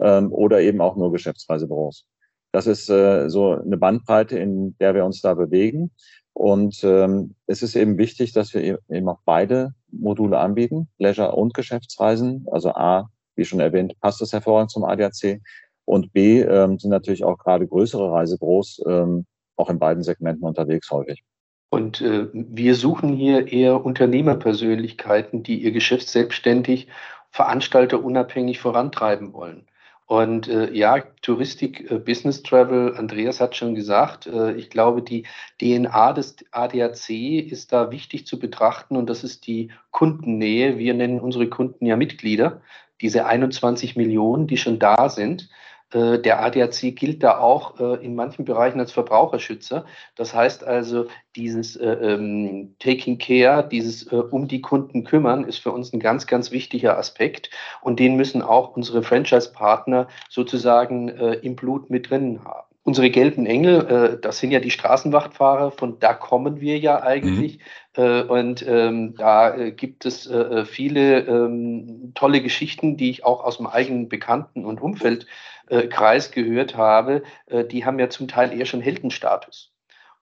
ähm, 0.00 0.32
oder 0.32 0.60
eben 0.60 0.80
auch 0.80 0.96
nur 0.96 1.12
Geschäftsreisebüros. 1.12 2.06
Das 2.52 2.66
ist 2.66 2.88
äh, 2.88 3.28
so 3.28 3.52
eine 3.52 3.76
Bandbreite, 3.76 4.38
in 4.38 4.76
der 4.78 4.94
wir 4.94 5.04
uns 5.04 5.20
da 5.20 5.34
bewegen. 5.34 5.90
Und 6.32 6.84
ähm, 6.84 7.34
es 7.46 7.62
ist 7.62 7.76
eben 7.76 7.98
wichtig, 7.98 8.32
dass 8.32 8.54
wir 8.54 8.62
e-, 8.62 8.78
eben 8.88 9.08
auch 9.08 9.20
beide 9.24 9.74
Module 9.90 10.38
anbieten, 10.38 10.88
Leisure- 10.98 11.34
und 11.34 11.54
Geschäftsreisen. 11.54 12.46
Also 12.50 12.70
A, 12.70 13.10
wie 13.36 13.44
schon 13.44 13.60
erwähnt, 13.60 13.98
passt 14.00 14.20
das 14.20 14.32
hervorragend 14.32 14.70
zum 14.70 14.84
ADAC. 14.84 15.40
Und 15.84 16.12
B, 16.12 16.40
ähm, 16.40 16.78
sind 16.78 16.90
natürlich 16.90 17.24
auch 17.24 17.38
gerade 17.38 17.66
größere 17.66 18.10
Reisebüros 18.10 18.82
ähm, 18.86 19.26
auch 19.56 19.70
in 19.70 19.78
beiden 19.78 20.02
Segmenten 20.02 20.44
unterwegs 20.44 20.90
häufig. 20.90 21.24
Und 21.68 22.00
äh, 22.00 22.28
wir 22.32 22.74
suchen 22.74 23.12
hier 23.12 23.52
eher 23.52 23.84
Unternehmerpersönlichkeiten, 23.84 25.42
die 25.42 25.62
ihr 25.62 25.72
Geschäft 25.72 26.08
selbstständig, 26.08 26.88
veranstalterunabhängig 27.30 28.60
vorantreiben 28.60 29.32
wollen. 29.32 29.66
Und 30.06 30.46
äh, 30.46 30.72
ja, 30.72 31.00
Touristik, 31.20 31.90
äh, 31.90 31.98
Business 31.98 32.44
Travel, 32.44 32.94
Andreas 32.96 33.40
hat 33.40 33.56
schon 33.56 33.74
gesagt, 33.74 34.28
äh, 34.28 34.52
ich 34.52 34.70
glaube, 34.70 35.02
die 35.02 35.26
DNA 35.60 36.12
des 36.12 36.36
ADAC 36.52 37.10
ist 37.10 37.72
da 37.72 37.90
wichtig 37.90 38.24
zu 38.24 38.38
betrachten 38.38 38.96
und 38.96 39.10
das 39.10 39.24
ist 39.24 39.48
die 39.48 39.72
Kundennähe. 39.90 40.78
Wir 40.78 40.94
nennen 40.94 41.18
unsere 41.18 41.48
Kunden 41.48 41.84
ja 41.86 41.96
Mitglieder, 41.96 42.60
diese 43.00 43.26
21 43.26 43.96
Millionen, 43.96 44.46
die 44.46 44.56
schon 44.56 44.78
da 44.78 45.08
sind. 45.08 45.50
Äh, 45.96 46.18
der 46.18 46.42
ADAC 46.42 46.94
gilt 46.94 47.22
da 47.22 47.38
auch 47.38 47.80
äh, 47.80 48.04
in 48.04 48.14
manchen 48.14 48.44
Bereichen 48.44 48.78
als 48.80 48.92
Verbraucherschützer. 48.92 49.86
Das 50.14 50.34
heißt 50.34 50.62
also, 50.62 51.06
dieses 51.36 51.76
äh, 51.76 51.88
ähm, 51.88 52.76
Taking 52.78 53.16
Care, 53.18 53.66
dieses 53.66 54.04
um 54.04 54.46
die 54.46 54.60
Kunden 54.60 55.04
kümmern, 55.04 55.44
ist 55.44 55.58
für 55.58 55.72
uns 55.72 55.92
ein 55.92 56.00
ganz, 56.00 56.26
ganz 56.26 56.50
wichtiger 56.50 56.98
Aspekt. 56.98 57.50
Und 57.80 57.98
den 57.98 58.16
müssen 58.16 58.42
auch 58.42 58.76
unsere 58.76 59.02
Franchise-Partner 59.02 60.08
sozusagen 60.28 61.08
im 61.08 61.56
Blut 61.56 61.90
mit 61.90 62.10
drinnen 62.10 62.44
haben. 62.44 62.65
Unsere 62.86 63.10
gelben 63.10 63.46
Engel, 63.46 63.86
äh, 63.86 64.20
das 64.20 64.38
sind 64.38 64.52
ja 64.52 64.60
die 64.60 64.70
Straßenwachtfahrer, 64.70 65.72
von 65.72 65.98
da 65.98 66.14
kommen 66.14 66.60
wir 66.60 66.78
ja 66.78 67.02
eigentlich. 67.02 67.58
Mhm. 67.96 68.02
Äh, 68.04 68.22
und 68.22 68.64
ähm, 68.64 69.16
da 69.16 69.56
äh, 69.56 69.72
gibt 69.72 70.06
es 70.06 70.28
äh, 70.28 70.64
viele 70.64 71.22
ähm, 71.26 72.12
tolle 72.14 72.40
Geschichten, 72.42 72.96
die 72.96 73.10
ich 73.10 73.24
auch 73.24 73.42
aus 73.42 73.56
dem 73.56 73.66
eigenen 73.66 74.08
Bekannten- 74.08 74.64
und 74.64 74.80
Umfeld 74.80 75.26
äh, 75.68 75.88
Kreis 75.88 76.30
gehört 76.30 76.76
habe, 76.76 77.24
äh, 77.46 77.64
die 77.64 77.84
haben 77.84 77.98
ja 77.98 78.08
zum 78.08 78.28
Teil 78.28 78.56
eher 78.56 78.66
schon 78.66 78.82
Heldenstatus. 78.82 79.75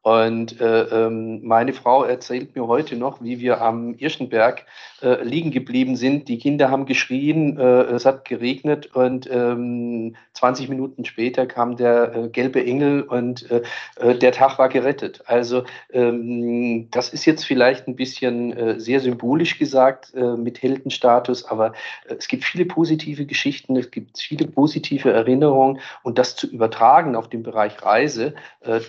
Und 0.04 0.60
äh, 0.60 0.82
ähm, 0.82 1.40
meine 1.44 1.72
Frau 1.72 2.04
erzählt 2.04 2.54
mir 2.54 2.66
heute 2.66 2.94
noch, 2.94 3.22
wie 3.22 3.40
wir 3.40 3.62
am 3.62 3.94
Irschenberg 3.94 4.66
äh, 5.00 5.24
liegen 5.24 5.50
geblieben 5.50 5.96
sind. 5.96 6.28
Die 6.28 6.36
Kinder 6.36 6.70
haben 6.70 6.84
geschrien, 6.84 7.58
äh, 7.58 7.84
es 7.84 8.04
hat 8.04 8.26
geregnet 8.26 8.94
und 8.94 9.26
ähm, 9.32 10.14
20 10.34 10.68
Minuten 10.68 11.06
später 11.06 11.46
kam 11.46 11.76
der 11.76 12.14
äh, 12.14 12.28
gelbe 12.28 12.62
Engel 12.62 13.02
und 13.02 13.50
äh, 13.50 13.62
äh, 13.96 14.14
der 14.14 14.32
Tag 14.32 14.58
war 14.58 14.68
gerettet. 14.68 15.22
Also 15.24 15.64
ähm, 15.90 16.90
das 16.90 17.08
ist 17.14 17.24
jetzt 17.24 17.44
vielleicht 17.44 17.88
ein 17.88 17.96
bisschen 17.96 18.80
sehr 18.80 19.00
symbolisch 19.00 19.58
gesagt 19.58 20.14
mit 20.14 20.62
Heldenstatus, 20.62 21.44
aber 21.44 21.72
es 22.06 22.28
gibt 22.28 22.44
viele 22.44 22.64
positive 22.64 23.26
Geschichten, 23.26 23.76
es 23.76 23.90
gibt 23.90 24.18
viele 24.18 24.46
positive 24.46 25.10
Erinnerungen 25.10 25.80
und 26.02 26.18
das 26.18 26.36
zu 26.36 26.46
übertragen 26.46 27.16
auf 27.16 27.28
den 27.28 27.42
Bereich 27.42 27.82
Reise, 27.82 28.34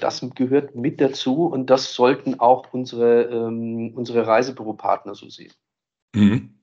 das 0.01 0.25
gehört 0.35 0.75
mit 0.75 0.99
dazu 1.05 1.45
und 1.45 1.69
das 1.69 1.93
sollten 1.93 2.39
auch 2.39 2.73
unsere, 2.73 3.23
ähm, 3.23 3.93
unsere 3.95 4.25
Reisebüropartner 4.25 5.15
so 5.15 5.29
sehen. 5.29 5.53
Mhm. 6.15 6.55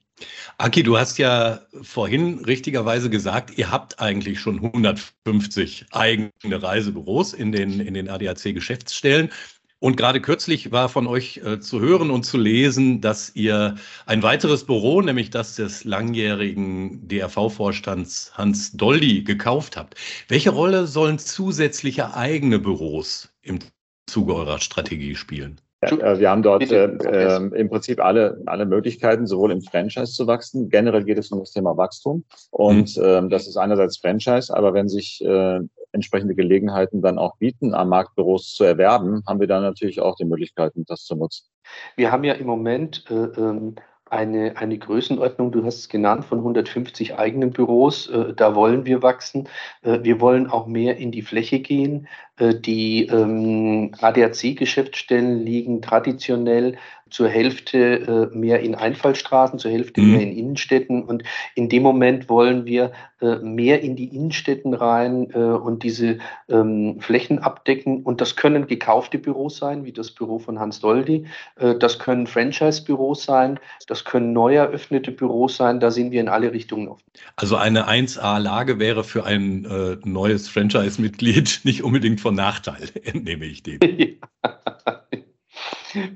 Aki, 0.57 0.83
du 0.83 0.97
hast 0.97 1.17
ja 1.17 1.61
vorhin 1.81 2.45
richtigerweise 2.45 3.09
gesagt, 3.09 3.57
ihr 3.57 3.71
habt 3.71 3.99
eigentlich 3.99 4.39
schon 4.39 4.63
150 4.63 5.87
eigene 5.91 6.31
Reisebüros 6.43 7.33
in 7.33 7.51
den, 7.51 7.79
in 7.79 7.93
den 7.93 8.09
ADAC-Geschäftsstellen. 8.09 9.31
Und 9.79 9.97
gerade 9.97 10.21
kürzlich 10.21 10.71
war 10.71 10.87
von 10.87 11.07
euch 11.07 11.41
äh, 11.43 11.59
zu 11.59 11.81
hören 11.81 12.09
und 12.09 12.23
zu 12.23 12.37
lesen, 12.37 13.01
dass 13.01 13.35
ihr 13.35 13.75
ein 14.05 14.23
weiteres 14.23 14.65
Büro, 14.65 15.01
nämlich 15.01 15.29
das 15.29 15.57
des 15.57 15.83
langjährigen 15.83 17.05
DRV-Vorstands 17.09 18.31
Hans 18.33 18.71
Doldi, 18.71 19.23
gekauft 19.23 19.75
habt. 19.75 19.95
Welche 20.29 20.51
Rolle 20.51 20.87
sollen 20.87 21.19
zusätzliche 21.19 22.15
eigene 22.15 22.59
Büros 22.59 23.33
im 23.41 23.59
Zuge 24.07 24.35
eurer 24.35 24.59
Strategie 24.59 25.15
spielen? 25.15 25.59
Ja, 25.89 26.19
wir 26.19 26.29
haben 26.29 26.43
dort 26.43 26.71
äh, 26.71 26.85
äh, 26.85 27.59
im 27.59 27.69
Prinzip 27.69 27.99
alle, 27.99 28.41
alle 28.45 28.65
Möglichkeiten, 28.65 29.27
sowohl 29.27 29.51
im 29.51 29.61
Franchise 29.61 30.13
zu 30.13 30.27
wachsen. 30.27 30.69
Generell 30.69 31.03
geht 31.03 31.17
es 31.17 31.31
um 31.31 31.39
das 31.39 31.51
Thema 31.51 31.75
Wachstum. 31.75 32.23
Und 32.51 32.95
mhm. 32.97 33.03
ähm, 33.03 33.29
das 33.29 33.47
ist 33.47 33.57
einerseits 33.57 33.97
Franchise, 33.97 34.55
aber 34.55 34.73
wenn 34.73 34.87
sich 34.87 35.21
äh, 35.25 35.59
entsprechende 35.91 36.35
Gelegenheiten 36.35 37.01
dann 37.01 37.17
auch 37.17 37.37
bieten, 37.37 37.73
am 37.73 37.89
Markt 37.89 38.15
Büros 38.15 38.53
zu 38.53 38.63
erwerben, 38.63 39.23
haben 39.27 39.39
wir 39.39 39.47
dann 39.47 39.63
natürlich 39.63 39.99
auch 40.01 40.15
die 40.15 40.25
Möglichkeiten, 40.25 40.85
das 40.87 41.03
zu 41.03 41.15
nutzen. 41.15 41.47
Wir 41.95 42.11
haben 42.11 42.23
ja 42.23 42.33
im 42.33 42.47
Moment 42.47 43.05
äh, 43.09 43.13
ähm, 43.13 43.75
eine, 44.13 44.57
eine 44.57 44.77
Größenordnung, 44.77 45.51
du 45.51 45.65
hast 45.65 45.79
es 45.79 45.89
genannt, 45.89 46.25
von 46.25 46.39
150 46.39 47.17
eigenen 47.17 47.51
Büros. 47.51 48.07
Äh, 48.07 48.33
da 48.33 48.55
wollen 48.55 48.85
wir 48.85 49.01
wachsen. 49.01 49.49
Äh, 49.81 49.99
wir 50.03 50.21
wollen 50.21 50.47
auch 50.47 50.67
mehr 50.67 50.97
in 50.97 51.11
die 51.11 51.23
Fläche 51.23 51.59
gehen. 51.59 52.07
Äh, 52.37 52.55
die 52.55 53.07
ähm, 53.07 53.91
ADAC-Geschäftsstellen 53.99 55.39
liegen 55.39 55.81
traditionell 55.81 56.77
zur 57.13 57.29
Hälfte 57.29 58.31
äh, 58.33 58.35
mehr 58.35 58.61
in 58.61 58.73
Einfallstraßen, 58.73 59.59
zur 59.59 59.69
Hälfte 59.69 60.01
mhm. 60.01 60.11
mehr 60.11 60.21
in 60.21 60.35
Innenstädten. 60.35 61.03
Und 61.03 61.21
in 61.53 61.69
dem 61.69 61.83
Moment 61.83 62.27
wollen 62.27 62.65
wir 62.65 62.91
äh, 63.21 63.35
mehr 63.35 63.81
in 63.81 63.95
die 63.95 64.15
Innenstädten 64.15 64.73
rein 64.73 65.29
äh, 65.31 65.37
und 65.37 65.83
diese 65.83 66.17
ähm, 66.49 66.99
Flächen 66.99 67.37
abdecken. 67.37 68.01
Und 68.01 68.19
das 68.19 68.35
können 68.35 68.65
gekaufte 68.65 69.19
Büros 69.19 69.57
sein, 69.57 69.85
wie 69.85 69.91
das 69.91 70.09
Büro 70.09 70.39
von 70.39 70.59
Hans 70.59 70.79
Doldi. 70.79 71.27
Äh, 71.57 71.75
das 71.75 71.99
können 71.99 72.25
Franchise-Büros 72.25 73.23
sein. 73.23 73.59
Das 73.85 74.05
können 74.05 74.33
neu 74.33 74.55
eröffnete 74.55 75.11
Büros 75.11 75.55
sein. 75.55 75.79
Da 75.79 75.91
sind 75.91 76.09
wir 76.09 76.19
in 76.19 76.29
alle 76.29 76.51
Richtungen 76.51 76.87
offen. 76.87 77.03
Also 77.35 77.57
eine 77.57 77.87
1A-Lage 77.87 78.79
wäre 78.79 79.03
für 79.03 79.23
ein 79.23 79.65
äh, 79.65 79.97
neues 80.03 80.49
Franchise-Mitglied 80.49 81.61
nicht 81.63 81.83
unbedingt 81.83 82.21
von 82.21 82.33
Nachteil, 82.33 82.89
entnehme 83.03 83.45
ich 83.45 83.61
dem. 83.61 83.79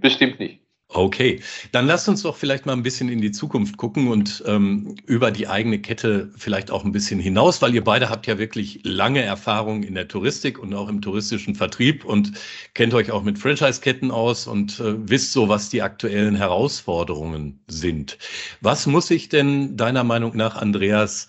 Bestimmt 0.02 0.40
nicht. 0.40 0.67
Okay, 0.90 1.42
dann 1.74 1.86
lasst 1.86 2.08
uns 2.08 2.22
doch 2.22 2.38
vielleicht 2.38 2.66
mal 2.66 2.72
ein 2.72 2.82
bisschen 2.82 3.10
in 3.10 3.20
die 3.20 3.32
Zukunft 3.32 3.76
gucken 3.76 4.08
und 4.08 4.42
ähm, 4.48 4.96
über 5.06 5.32
die 5.32 5.48
eigene 5.50 5.80
Kette 5.82 6.32
vielleicht 6.38 6.72
auch 6.72 6.86
ein 6.86 6.94
bisschen 6.94 7.20
hinaus, 7.20 7.62
weil 7.62 7.76
ihr 7.76 7.84
beide 7.84 8.10
habt 8.10 8.26
ja 8.26 8.38
wirklich 8.38 8.80
lange 8.84 9.22
Erfahrung 9.22 9.84
in 9.84 9.96
der 9.96 10.08
Touristik 10.08 10.58
und 10.58 10.74
auch 10.74 10.88
im 10.88 11.02
touristischen 11.02 11.56
Vertrieb 11.56 12.06
und 12.06 12.32
kennt 12.74 12.94
euch 12.94 13.12
auch 13.12 13.24
mit 13.24 13.38
Franchise-Ketten 13.38 14.12
aus 14.12 14.48
und 14.48 14.80
äh, 14.80 14.96
wisst 15.10 15.34
so, 15.34 15.50
was 15.50 15.70
die 15.70 15.82
aktuellen 15.82 16.36
Herausforderungen 16.38 17.60
sind. 17.68 18.18
Was 18.62 18.88
muss 18.88 19.08
sich 19.08 19.28
denn 19.28 19.76
deiner 19.76 20.06
Meinung 20.06 20.38
nach, 20.38 20.56
Andreas, 20.56 21.28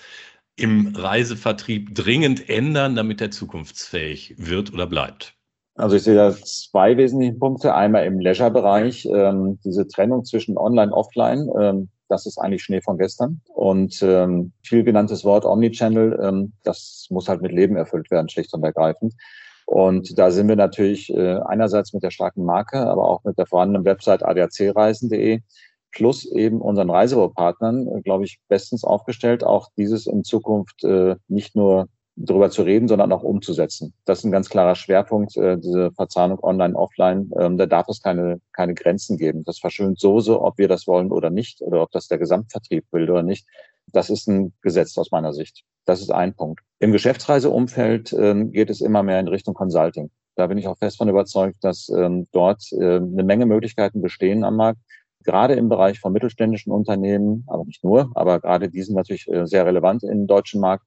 im 0.56 0.94
Reisevertrieb 0.94 1.94
dringend 1.94 2.48
ändern, 2.48 2.94
damit 2.94 3.20
er 3.20 3.32
zukunftsfähig 3.32 4.34
wird 4.38 4.72
oder 4.72 4.86
bleibt? 4.86 5.37
Also 5.78 5.94
ich 5.94 6.02
sehe 6.02 6.16
da 6.16 6.32
zwei 6.32 6.96
wesentliche 6.96 7.34
Punkte. 7.34 7.72
Einmal 7.72 8.04
im 8.04 8.18
Leisure-Bereich, 8.18 9.06
ähm, 9.06 9.60
diese 9.64 9.86
Trennung 9.86 10.24
zwischen 10.24 10.58
Online, 10.58 10.92
Offline, 10.92 11.48
ähm, 11.58 11.88
das 12.08 12.26
ist 12.26 12.36
eigentlich 12.38 12.64
Schnee 12.64 12.80
von 12.80 12.98
gestern. 12.98 13.40
Und 13.54 14.02
ähm, 14.02 14.52
viel 14.64 14.82
genanntes 14.82 15.24
Wort 15.24 15.44
Omnichannel, 15.44 16.18
ähm, 16.20 16.52
das 16.64 17.06
muss 17.10 17.28
halt 17.28 17.42
mit 17.42 17.52
Leben 17.52 17.76
erfüllt 17.76 18.10
werden, 18.10 18.28
schlicht 18.28 18.52
und 18.54 18.64
ergreifend. 18.64 19.14
Und 19.66 20.18
da 20.18 20.32
sind 20.32 20.48
wir 20.48 20.56
natürlich 20.56 21.14
äh, 21.14 21.38
einerseits 21.46 21.92
mit 21.92 22.02
der 22.02 22.10
starken 22.10 22.44
Marke, 22.44 22.80
aber 22.80 23.08
auch 23.08 23.22
mit 23.22 23.38
der 23.38 23.46
vorhandenen 23.46 23.84
Website 23.84 24.24
adacreisen.de 24.24 25.42
plus 25.92 26.26
eben 26.26 26.60
unseren 26.60 26.90
Reisebaupartnern, 26.90 27.86
äh, 27.86 28.02
glaube 28.02 28.24
ich, 28.24 28.40
bestens 28.48 28.82
aufgestellt, 28.82 29.44
auch 29.44 29.68
dieses 29.76 30.08
in 30.08 30.24
Zukunft 30.24 30.82
äh, 30.82 31.14
nicht 31.28 31.54
nur 31.54 31.86
darüber 32.18 32.50
zu 32.50 32.62
reden, 32.62 32.88
sondern 32.88 33.12
auch 33.12 33.22
umzusetzen. 33.22 33.94
Das 34.04 34.18
ist 34.18 34.24
ein 34.24 34.32
ganz 34.32 34.50
klarer 34.50 34.74
Schwerpunkt, 34.74 35.36
äh, 35.36 35.56
diese 35.56 35.92
Verzahnung 35.92 36.42
online, 36.42 36.74
offline. 36.74 37.30
Ähm, 37.38 37.56
da 37.56 37.66
darf 37.66 37.88
es 37.88 38.02
keine, 38.02 38.40
keine 38.52 38.74
Grenzen 38.74 39.16
geben. 39.16 39.44
Das 39.44 39.58
verschönt 39.58 40.00
so, 40.00 40.20
so, 40.20 40.42
ob 40.42 40.58
wir 40.58 40.68
das 40.68 40.86
wollen 40.86 41.12
oder 41.12 41.30
nicht, 41.30 41.60
oder 41.62 41.82
ob 41.82 41.90
das 41.92 42.08
der 42.08 42.18
Gesamtvertrieb 42.18 42.84
will 42.90 43.10
oder 43.10 43.22
nicht. 43.22 43.46
Das 43.92 44.10
ist 44.10 44.26
ein 44.28 44.52
Gesetz 44.62 44.98
aus 44.98 45.10
meiner 45.10 45.32
Sicht. 45.32 45.62
Das 45.86 46.00
ist 46.00 46.10
ein 46.10 46.34
Punkt. 46.34 46.60
Im 46.80 46.92
Geschäftsreiseumfeld 46.92 48.12
ähm, 48.12 48.52
geht 48.52 48.68
es 48.68 48.80
immer 48.80 49.02
mehr 49.02 49.20
in 49.20 49.28
Richtung 49.28 49.54
Consulting. 49.54 50.10
Da 50.34 50.46
bin 50.46 50.58
ich 50.58 50.68
auch 50.68 50.78
fest 50.78 50.98
von 50.98 51.08
überzeugt, 51.08 51.56
dass 51.62 51.88
ähm, 51.88 52.26
dort 52.32 52.62
äh, 52.72 52.96
eine 52.96 53.24
Menge 53.24 53.46
Möglichkeiten 53.46 54.02
bestehen 54.02 54.44
am 54.44 54.56
Markt. 54.56 54.80
Gerade 55.24 55.54
im 55.54 55.68
Bereich 55.68 55.98
von 55.98 56.12
mittelständischen 56.12 56.72
Unternehmen, 56.72 57.44
aber 57.48 57.64
nicht 57.64 57.82
nur, 57.82 58.10
aber 58.14 58.40
gerade 58.40 58.68
die 58.68 58.82
sind 58.82 58.94
natürlich 58.94 59.26
äh, 59.28 59.46
sehr 59.46 59.66
relevant 59.66 60.04
im 60.04 60.26
deutschen 60.26 60.60
Markt, 60.60 60.84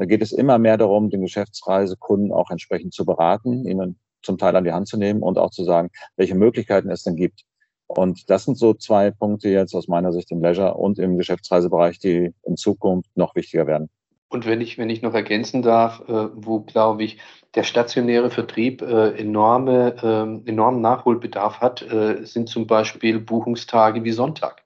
geht 0.00 0.22
es 0.22 0.32
immer 0.32 0.58
mehr 0.58 0.76
darum, 0.76 1.10
den 1.10 1.22
Geschäftsreisekunden 1.22 2.32
auch 2.32 2.50
entsprechend 2.50 2.94
zu 2.94 3.04
beraten, 3.04 3.66
ihnen 3.66 3.98
zum 4.22 4.38
Teil 4.38 4.56
an 4.56 4.64
die 4.64 4.72
Hand 4.72 4.88
zu 4.88 4.96
nehmen 4.96 5.22
und 5.22 5.38
auch 5.38 5.50
zu 5.50 5.64
sagen, 5.64 5.90
welche 6.16 6.34
Möglichkeiten 6.34 6.90
es 6.90 7.02
denn 7.02 7.16
gibt. 7.16 7.44
Und 7.86 8.30
das 8.30 8.44
sind 8.44 8.58
so 8.58 8.74
zwei 8.74 9.10
Punkte 9.10 9.50
jetzt 9.50 9.74
aus 9.74 9.88
meiner 9.88 10.12
Sicht 10.12 10.30
im 10.30 10.40
Leisure 10.42 10.74
und 10.74 10.98
im 10.98 11.18
Geschäftsreisebereich, 11.18 11.98
die 11.98 12.32
in 12.42 12.56
Zukunft 12.56 13.10
noch 13.14 13.34
wichtiger 13.34 13.66
werden. 13.66 13.90
Und 14.28 14.46
wenn 14.46 14.60
ich, 14.60 14.78
wenn 14.78 14.90
ich 14.90 15.02
noch 15.02 15.14
ergänzen 15.14 15.62
darf, 15.62 16.00
äh, 16.08 16.28
wo, 16.34 16.60
glaube 16.60 17.04
ich, 17.04 17.18
der 17.54 17.62
stationäre 17.62 18.30
Vertrieb 18.30 18.82
äh, 18.82 19.10
enorme, 19.10 19.94
äh, 20.02 20.50
enormen 20.50 20.80
Nachholbedarf 20.80 21.60
hat, 21.60 21.82
äh, 21.82 22.24
sind 22.24 22.48
zum 22.48 22.66
Beispiel 22.66 23.20
Buchungstage 23.20 24.02
wie 24.02 24.10
Sonntag. 24.10 24.63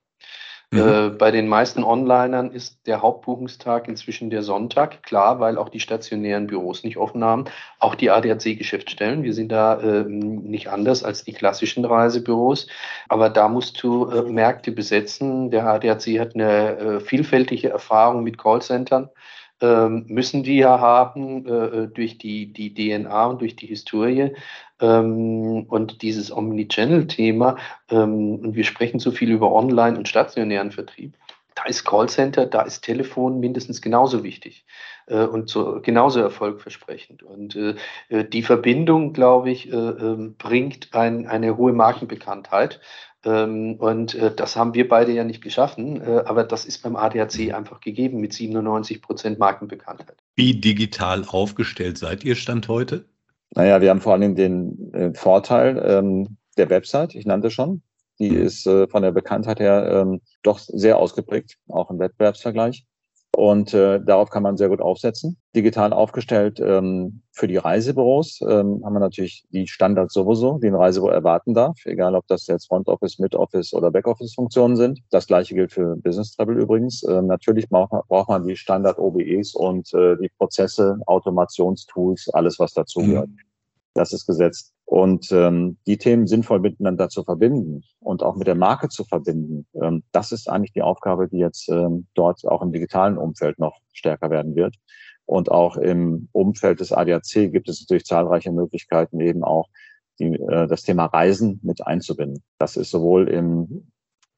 Mhm. 0.71 0.79
Äh, 0.79 1.09
bei 1.11 1.31
den 1.31 1.49
meisten 1.49 1.83
Onlinern 1.83 2.51
ist 2.51 2.87
der 2.87 3.01
Hauptbuchungstag 3.01 3.89
inzwischen 3.89 4.29
der 4.29 4.43
Sonntag, 4.43 5.03
klar, 5.03 5.41
weil 5.41 5.57
auch 5.57 5.71
die 5.71 5.81
stationären 5.81 6.47
Büros 6.47 6.85
nicht 6.85 6.99
offen 6.99 7.25
haben. 7.25 7.47
Auch 7.79 7.95
die 7.95 8.11
ADAC-Geschäftsstellen, 8.11 9.23
wir 9.23 9.33
sind 9.33 9.51
da 9.51 9.81
äh, 9.81 10.05
nicht 10.05 10.69
anders 10.69 11.05
als 11.05 11.25
die 11.25 11.33
klassischen 11.33 11.87
Reisebüros. 11.87 12.67
Aber 13.09 13.31
da 13.31 13.49
musst 13.49 13.83
du 13.83 14.11
äh, 14.11 14.23
Märkte 14.31 14.71
besetzen. 14.71 15.51
Der 15.51 15.67
ADAC 15.67 16.19
hat 16.19 16.35
eine 16.35 16.77
äh, 16.77 17.01
vielfältige 17.01 17.71
Erfahrung 17.71 18.23
mit 18.23 18.37
Callcentern 18.37 19.09
ähm, 19.61 20.05
müssen 20.09 20.43
die 20.45 20.59
ja 20.59 20.79
haben 20.79 21.47
äh 21.47 21.89
durch 21.89 22.19
die, 22.19 22.53
die 22.53 22.75
DNA 22.75 23.27
und 23.27 23.41
durch 23.41 23.57
die 23.57 23.67
Historie. 23.67 24.35
Ähm, 24.81 25.65
und 25.69 26.03
dieses 26.03 26.31
Omnichannel-Thema, 26.31 27.57
ähm, 27.91 28.37
und 28.37 28.55
wir 28.55 28.65
sprechen 28.65 29.01
so 29.01 29.11
viel 29.11 29.31
über 29.31 29.53
Online- 29.53 29.99
und 29.99 30.09
stationären 30.09 30.71
Vertrieb, 30.71 31.15
da 31.59 31.65
ist 31.65 31.85
Callcenter, 31.85 32.47
da 32.47 32.63
ist 32.63 32.83
Telefon 32.83 33.41
mindestens 33.41 33.83
genauso 33.83 34.23
wichtig 34.23 34.65
äh, 35.07 35.25
und 35.25 35.49
so, 35.49 35.81
genauso 35.83 36.21
erfolgversprechend. 36.21 37.25
Und 37.25 37.57
äh, 37.57 37.75
äh 38.09 38.25
die 38.25 38.43
Verbindung, 38.43 39.13
glaube 39.13 39.51
ich, 39.51 39.73
äh, 39.73 39.77
ähm, 39.77 40.37
bringt 40.39 40.95
ein, 40.95 41.27
eine 41.27 41.57
hohe 41.57 41.73
Markenbekanntheit. 41.73 42.81
Ähm, 43.25 43.75
und 43.81 44.15
äh, 44.15 44.33
das 44.33 44.55
haben 44.55 44.75
wir 44.75 44.89
beide 44.89 45.11
ja 45.11 45.25
nicht 45.25 45.43
geschaffen, 45.43 46.01
äh, 46.01 46.23
aber 46.25 46.45
das 46.45 46.65
ist 46.65 46.85
beim 46.85 46.95
ADAC 46.95 47.53
einfach 47.53 47.81
gegeben 47.81 48.21
mit 48.21 48.33
97 48.33 49.03
Prozent 49.03 49.41
Markenbekanntheit. 49.41 50.17
Wie 50.37 50.55
digital 50.55 51.25
aufgestellt 51.27 51.99
seid 51.99 52.23
ihr 52.23 52.37
Stand 52.37 52.69
heute? 52.69 53.05
Naja, 53.55 53.81
wir 53.81 53.91
haben 53.91 54.01
vor 54.01 54.13
allem 54.13 54.35
den 54.35 54.93
äh, 54.93 55.15
Vorteil 55.15 55.83
ähm, 55.85 56.37
der 56.57 56.71
Website, 56.71 57.15
ich 57.15 57.27
nannte 57.27 57.51
schon. 57.51 57.83
Die 58.19 58.29
ist 58.29 58.67
äh, 58.67 58.89
von 58.89 59.03
der 59.03 59.13
Bekanntheit 59.13 59.61
her 59.61 59.89
ähm, 59.91 60.21
doch 60.43 60.59
sehr 60.59 60.99
ausgeprägt, 60.99 61.57
auch 61.69 61.91
im 61.91 61.99
Wettbewerbsvergleich. 61.99 62.85
Und 63.39 63.73
äh, 63.73 64.01
darauf 64.01 64.31
kann 64.31 64.43
man 64.43 64.57
sehr 64.57 64.69
gut 64.69 64.81
aufsetzen. 64.81 65.37
Digital 65.55 65.93
aufgestellt 65.93 66.59
ähm, 66.59 67.23
für 67.31 67.47
die 67.47 67.57
Reisebüros 67.57 68.41
ähm, 68.43 68.83
haben 68.85 68.95
wir 68.95 68.99
natürlich 68.99 69.47
die 69.51 69.69
Standards 69.69 70.13
sowieso, 70.13 70.59
die 70.59 70.67
ein 70.67 70.75
Reisebüro 70.75 71.13
erwarten 71.13 71.55
darf, 71.55 71.77
egal 71.85 72.17
ob 72.17 72.27
das 72.27 72.49
jetzt 72.49 72.67
Front 72.67 72.89
Office, 72.89 73.21
Mid 73.21 73.37
Office 73.37 73.73
oder 73.75 73.93
Backoffice 73.93 74.35
Funktionen 74.35 74.75
sind. 74.75 74.99
Das 75.11 75.29
gleiche 75.29 75.55
gilt 75.55 75.71
für 75.71 75.95
Business 75.99 76.35
Travel 76.35 76.59
übrigens. 76.59 77.05
Ähm, 77.09 77.29
natürlich 77.29 77.69
braucht 77.69 77.93
man, 77.93 78.03
braucht 78.09 78.29
man 78.29 78.45
die 78.45 78.57
Standard 78.57 78.99
OBEs 78.99 79.55
und 79.55 79.95
äh, 79.95 80.17
die 80.17 80.31
Prozesse, 80.37 80.99
Automationstools, 81.07 82.31
alles 82.31 82.59
was 82.59 82.73
dazugehört. 82.73 83.29
Mhm. 83.29 83.39
Das 83.95 84.13
ist 84.13 84.27
gesetzt. 84.27 84.73
Und 84.89 85.31
ähm, 85.33 85.77
die 85.87 85.99
Themen 85.99 86.27
sinnvoll 86.27 86.61
miteinander 86.61 87.11
zu 87.11 87.23
verbinden 87.23 87.83
und 88.01 88.23
auch 88.23 88.37
mit 88.37 88.47
der 88.47 88.55
Marke 88.55 88.89
zu 88.89 89.05
verbinden, 89.05 89.67
ähm, 89.75 90.03
das 90.13 90.33
ist 90.33 90.49
eigentlich 90.49 90.73
die 90.73 90.81
Aufgabe, 90.81 91.29
die 91.29 91.37
jetzt 91.37 91.69
ähm, 91.69 92.07
dort 92.15 92.43
auch 92.47 92.63
im 92.63 92.73
digitalen 92.73 93.19
Umfeld 93.19 93.59
noch 93.59 93.77
stärker 93.93 94.31
werden 94.31 94.57
wird. 94.57 94.77
Und 95.27 95.51
auch 95.51 95.77
im 95.77 96.31
Umfeld 96.33 96.81
des 96.81 96.91
ADAC 96.91 97.53
gibt 97.53 97.69
es 97.69 97.83
natürlich 97.83 98.07
zahlreiche 98.07 98.51
Möglichkeiten, 98.51 99.21
eben 99.21 99.45
auch 99.45 99.69
die, 100.19 100.33
äh, 100.33 100.67
das 100.67 100.85
Thema 100.85 101.05
Reisen 101.05 101.61
mit 101.63 101.87
einzubinden. 101.87 102.43
Das 102.59 102.79
ist 102.79 102.91
sowohl 102.91 103.29
im 103.29 103.91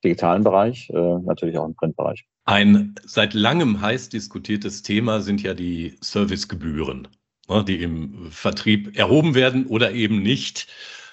digitalen 0.02 0.42
Bereich, 0.42 0.90
äh, 0.90 1.19
natürlich 1.23 1.59
auch 1.59 1.66
im 1.66 1.76
Printbereich. 1.76 2.26
Ein 2.45 2.97
seit 3.04 3.35
langem 3.35 3.80
heiß 3.80 4.09
diskutiertes 4.09 4.83
Thema 4.83 5.21
sind 5.21 5.45
ja 5.45 5.54
die 5.54 5.97
Servicegebühren, 6.00 7.07
die 7.64 7.83
im 7.83 8.30
Vertrieb 8.30 8.97
erhoben 8.97 9.35
werden 9.35 9.66
oder 9.66 9.92
eben 9.92 10.23
nicht. 10.23 10.69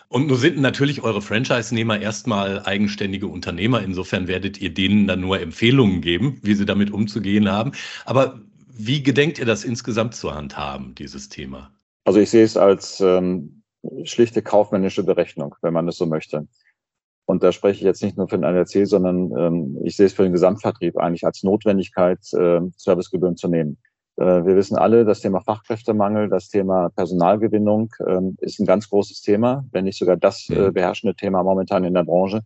Und 0.09 0.27
nun 0.27 0.37
sind 0.37 0.57
natürlich 0.57 1.03
eure 1.03 1.21
Franchise-Nehmer 1.21 1.99
erstmal 1.99 2.63
eigenständige 2.63 3.27
Unternehmer. 3.27 3.81
Insofern 3.81 4.27
werdet 4.27 4.61
ihr 4.61 4.73
denen 4.73 5.07
dann 5.07 5.19
nur 5.19 5.41
Empfehlungen 5.41 6.01
geben, 6.01 6.39
wie 6.43 6.53
sie 6.53 6.65
damit 6.65 6.91
umzugehen 6.91 7.51
haben. 7.51 7.73
Aber 8.05 8.39
wie 8.69 9.03
gedenkt 9.03 9.39
ihr 9.39 9.45
das 9.45 9.65
insgesamt 9.65 10.15
zu 10.15 10.33
handhaben, 10.33 10.95
dieses 10.95 11.27
Thema? 11.27 11.71
Also 12.05 12.19
ich 12.19 12.29
sehe 12.29 12.45
es 12.45 12.55
als 12.55 13.01
ähm, 13.01 13.63
schlichte 14.03 14.41
kaufmännische 14.41 15.03
Berechnung, 15.03 15.55
wenn 15.61 15.73
man 15.73 15.87
es 15.89 15.97
so 15.97 16.05
möchte. 16.05 16.47
Und 17.25 17.43
da 17.43 17.51
spreche 17.51 17.79
ich 17.79 17.83
jetzt 17.83 18.01
nicht 18.01 18.17
nur 18.17 18.29
für 18.29 18.37
den 18.37 18.45
ADAC, 18.45 18.87
sondern 18.87 19.31
ähm, 19.37 19.77
ich 19.83 19.97
sehe 19.97 20.05
es 20.05 20.13
für 20.13 20.23
den 20.23 20.31
Gesamtvertrieb 20.31 20.97
eigentlich 20.97 21.25
als 21.25 21.43
Notwendigkeit, 21.43 22.19
äh, 22.31 22.61
Servicegebühren 22.77 23.35
zu 23.35 23.49
nehmen. 23.49 23.77
Äh, 24.17 24.45
wir 24.45 24.55
wissen 24.55 24.77
alle, 24.77 25.05
das 25.05 25.21
Thema 25.21 25.41
Fachkräftemangel, 25.41 26.29
das 26.29 26.49
Thema 26.49 26.89
Personalgewinnung 26.89 27.93
äh, 28.05 28.21
ist 28.39 28.59
ein 28.59 28.65
ganz 28.65 28.89
großes 28.89 29.21
Thema, 29.21 29.65
wenn 29.71 29.85
nicht 29.85 29.97
sogar 29.97 30.17
das 30.17 30.49
äh, 30.49 30.71
beherrschende 30.71 31.15
Thema 31.15 31.43
momentan 31.43 31.83
in 31.83 31.93
der 31.93 32.03
Branche. 32.03 32.41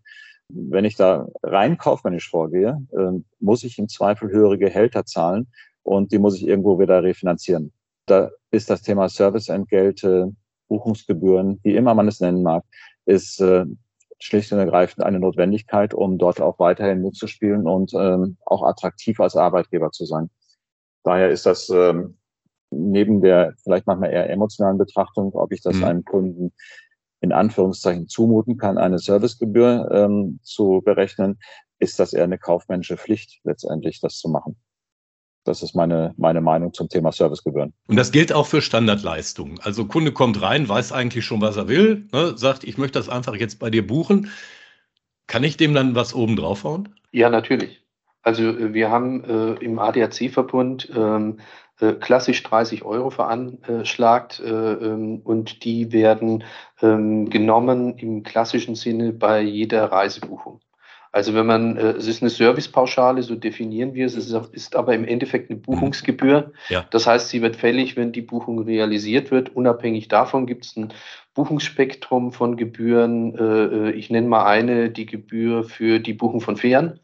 Wenn 0.50 0.84
ich 0.84 0.96
da 0.96 1.28
rein 1.44 1.78
kaufmännisch 1.78 2.30
vorgehe, 2.30 2.86
äh, 2.92 3.20
muss 3.40 3.64
ich 3.64 3.80
im 3.80 3.88
Zweifel 3.88 4.30
höhere 4.30 4.58
Gehälter 4.58 5.06
zahlen 5.06 5.48
und 5.84 6.12
die 6.12 6.20
muss 6.20 6.36
ich 6.36 6.46
irgendwo 6.46 6.78
wieder 6.80 7.04
refinanzieren. 7.04 7.72
Da 8.06 8.32
ist 8.52 8.70
das 8.70 8.82
Thema 8.82 9.08
Serviceentgelte, 9.08 10.36
Buchungsgebühren, 10.68 11.60
wie 11.64 11.76
immer 11.76 11.94
man 11.94 12.08
es 12.08 12.20
nennen 12.20 12.44
mag, 12.44 12.64
ist 13.06 13.40
äh, 13.40 13.66
schlicht 14.20 14.52
und 14.52 14.60
ergreifend 14.60 15.06
eine 15.06 15.20
Notwendigkeit, 15.20 15.94
um 15.94 16.18
dort 16.18 16.42
auch 16.42 16.60
weiterhin 16.60 17.02
mitzuspielen 17.02 17.68
und 17.68 17.94
ähm, 17.94 18.38
auch 18.46 18.64
attraktiv 18.64 19.20
als 19.20 19.36
Arbeitgeber 19.36 19.92
zu 19.92 20.06
sein. 20.06 20.30
Daher 21.04 21.30
ist 21.30 21.46
das 21.46 21.70
ähm, 21.70 22.18
neben 22.72 23.22
der 23.22 23.54
vielleicht 23.64 23.88
manchmal 23.88 24.12
eher 24.12 24.30
emotionalen 24.30 24.78
Betrachtung, 24.78 25.34
ob 25.34 25.52
ich 25.52 25.62
das 25.62 25.76
mhm. 25.76 25.84
einem 25.84 26.06
Kunden 26.06 26.54
in 27.20 27.32
Anführungszeichen 27.32 28.08
zumuten 28.08 28.58
kann, 28.58 28.78
eine 28.78 28.98
Servicegebühr 28.98 29.90
ähm, 29.92 30.40
zu 30.42 30.82
berechnen, 30.84 31.40
ist 31.80 32.00
das 32.00 32.14
eher 32.14 32.24
eine 32.24 32.40
kaufmännische 32.40 32.98
Pflicht 32.98 33.40
letztendlich, 33.44 34.00
das 34.00 34.18
zu 34.18 34.30
machen. 34.30 34.56
Das 35.44 35.64
ist 35.64 35.76
meine, 35.76 36.14
meine 36.18 36.42
Meinung 36.42 36.74
zum 36.74 36.88
Thema 36.88 37.12
Servicegebühren. 37.12 37.74
Und 37.88 37.96
das 37.96 38.12
gilt 38.12 38.32
auch 38.32 38.46
für 38.46 38.62
Standardleistungen. 38.62 39.60
Also 39.62 39.86
Kunde 39.86 40.12
kommt 40.12 40.42
rein, 40.42 40.70
weiß 40.70 40.92
eigentlich 40.92 41.26
schon, 41.26 41.42
was 41.42 41.58
er 41.58 41.68
will, 41.68 42.08
ne, 42.12 42.38
sagt, 42.38 42.64
ich 42.64 42.78
möchte 42.78 43.00
das 43.00 43.10
einfach 43.10 43.36
jetzt 43.36 43.60
bei 43.60 43.70
dir 43.72 43.86
buchen. 43.86 44.30
Kann 45.26 45.44
ich 45.44 45.58
dem 45.58 45.74
dann 45.74 45.96
was 45.96 46.14
oben 46.14 46.36
draufhauen? 46.36 46.96
Ja, 47.12 47.30
natürlich. 47.30 47.84
Also 48.24 48.44
äh, 48.44 48.74
wir 48.74 48.90
haben 48.90 49.24
äh, 49.24 49.64
im 49.64 49.80
ADAC-Verbund 49.80 50.92
ähm, 50.96 51.40
äh, 51.80 51.94
klassisch 51.94 52.44
30 52.44 52.84
Euro 52.84 53.10
veranschlagt 53.10 54.40
äh, 54.40 54.50
ähm, 54.50 55.22
und 55.24 55.64
die 55.64 55.92
werden 55.92 56.44
ähm, 56.82 57.30
genommen 57.30 57.98
im 57.98 58.24
klassischen 58.24 58.76
Sinne 58.76 59.14
bei 59.14 59.42
jeder 59.42 59.92
Reisebuchung. 59.92 60.62
Also 61.14 61.34
wenn 61.34 61.46
man, 61.46 61.76
äh, 61.76 61.92
es 61.92 62.08
ist 62.08 62.22
eine 62.22 62.30
Servicepauschale, 62.30 63.22
so 63.24 63.36
definieren 63.36 63.94
wir 63.94 64.06
es, 64.06 64.16
es 64.16 64.32
ist 64.52 64.76
aber 64.76 64.94
im 64.94 65.04
Endeffekt 65.04 65.50
eine 65.50 65.60
Buchungsgebühr. 65.60 66.54
Ja. 66.70 66.86
Das 66.90 67.06
heißt, 67.06 67.28
sie 67.30 67.42
wird 67.42 67.58
fällig, 67.58 67.98
wenn 67.98 68.14
die 68.14 68.22
Buchung 68.22 68.60
realisiert 68.60 69.30
wird. 69.30 69.54
Unabhängig 69.54 70.08
davon 70.08 70.46
gibt 70.46 70.66
es 70.66 70.78
ein 70.78 70.94
Buchungsspektrum 71.34 72.32
von 72.32 72.56
Gebühren. 72.56 73.38
Äh, 73.38 73.92
ich 73.92 74.10
nenne 74.10 74.28
mal 74.28 74.46
eine, 74.46 74.90
die 74.90 75.06
Gebühr 75.06 75.66
für 75.66 76.00
die 76.00 76.14
Buchung 76.14 76.40
von 76.40 76.56
Fähren. 76.56 77.00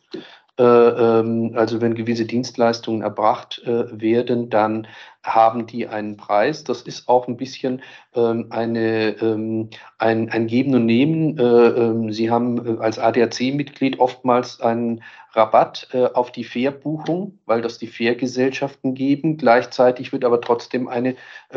Äh, 0.60 0.64
ähm, 0.64 1.52
also 1.56 1.82
wenn 1.82 1.94
gewisse 1.94 2.26
Dienstleistungen 2.26 3.04
erbracht 3.04 3.62
äh, 3.66 4.02
werden, 4.02 4.50
dann 4.50 4.88
haben 5.24 5.68
die 5.68 5.88
einen 5.88 6.18
Preis. 6.18 6.64
Das 6.64 6.82
ist 6.82 7.08
auch 7.08 7.28
ein 7.28 7.38
bisschen 7.38 7.84
ähm, 8.16 8.48
eine, 8.50 9.10
ähm, 9.22 9.70
ein, 10.00 10.30
ein 10.30 10.48
Geben 10.48 10.74
und 10.74 10.88
Nehmen. 10.88 11.38
Äh, 11.38 12.12
Sie 12.12 12.32
haben 12.32 12.80
als 12.80 12.98
ADAC-Mitglied 12.98 14.00
oftmals 14.00 14.60
einen 14.60 15.04
Rabatt 15.34 15.90
auf 16.16 16.32
die 16.32 16.46
Fährbuchung, 16.46 17.38
weil 17.46 17.62
das 17.62 17.78
die 17.78 17.86
Fährgesellschaften 17.86 18.96
geben. 18.96 19.38
Gleichzeitig 19.38 20.12
wird 20.12 20.26
aber 20.26 20.42
trotzdem 20.42 20.88
eine 20.88 21.16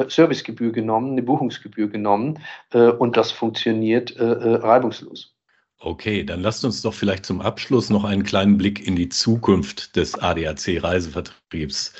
Servicegebühr 0.08 0.72
genommen, 0.72 1.12
eine 1.12 1.22
Buchungsgebühr 1.22 1.88
genommen 1.88 2.40
und 2.74 3.16
das 3.16 3.32
funktioniert 3.32 4.16
reibungslos. 4.18 5.34
Okay, 5.82 6.24
dann 6.24 6.42
lasst 6.42 6.62
uns 6.66 6.82
doch 6.82 6.92
vielleicht 6.92 7.24
zum 7.24 7.40
Abschluss 7.40 7.88
noch 7.88 8.04
einen 8.04 8.22
kleinen 8.22 8.58
Blick 8.58 8.86
in 8.86 8.96
die 8.96 9.08
Zukunft 9.08 9.96
des 9.96 10.14
ADAC-Reisevertriebs 10.14 11.94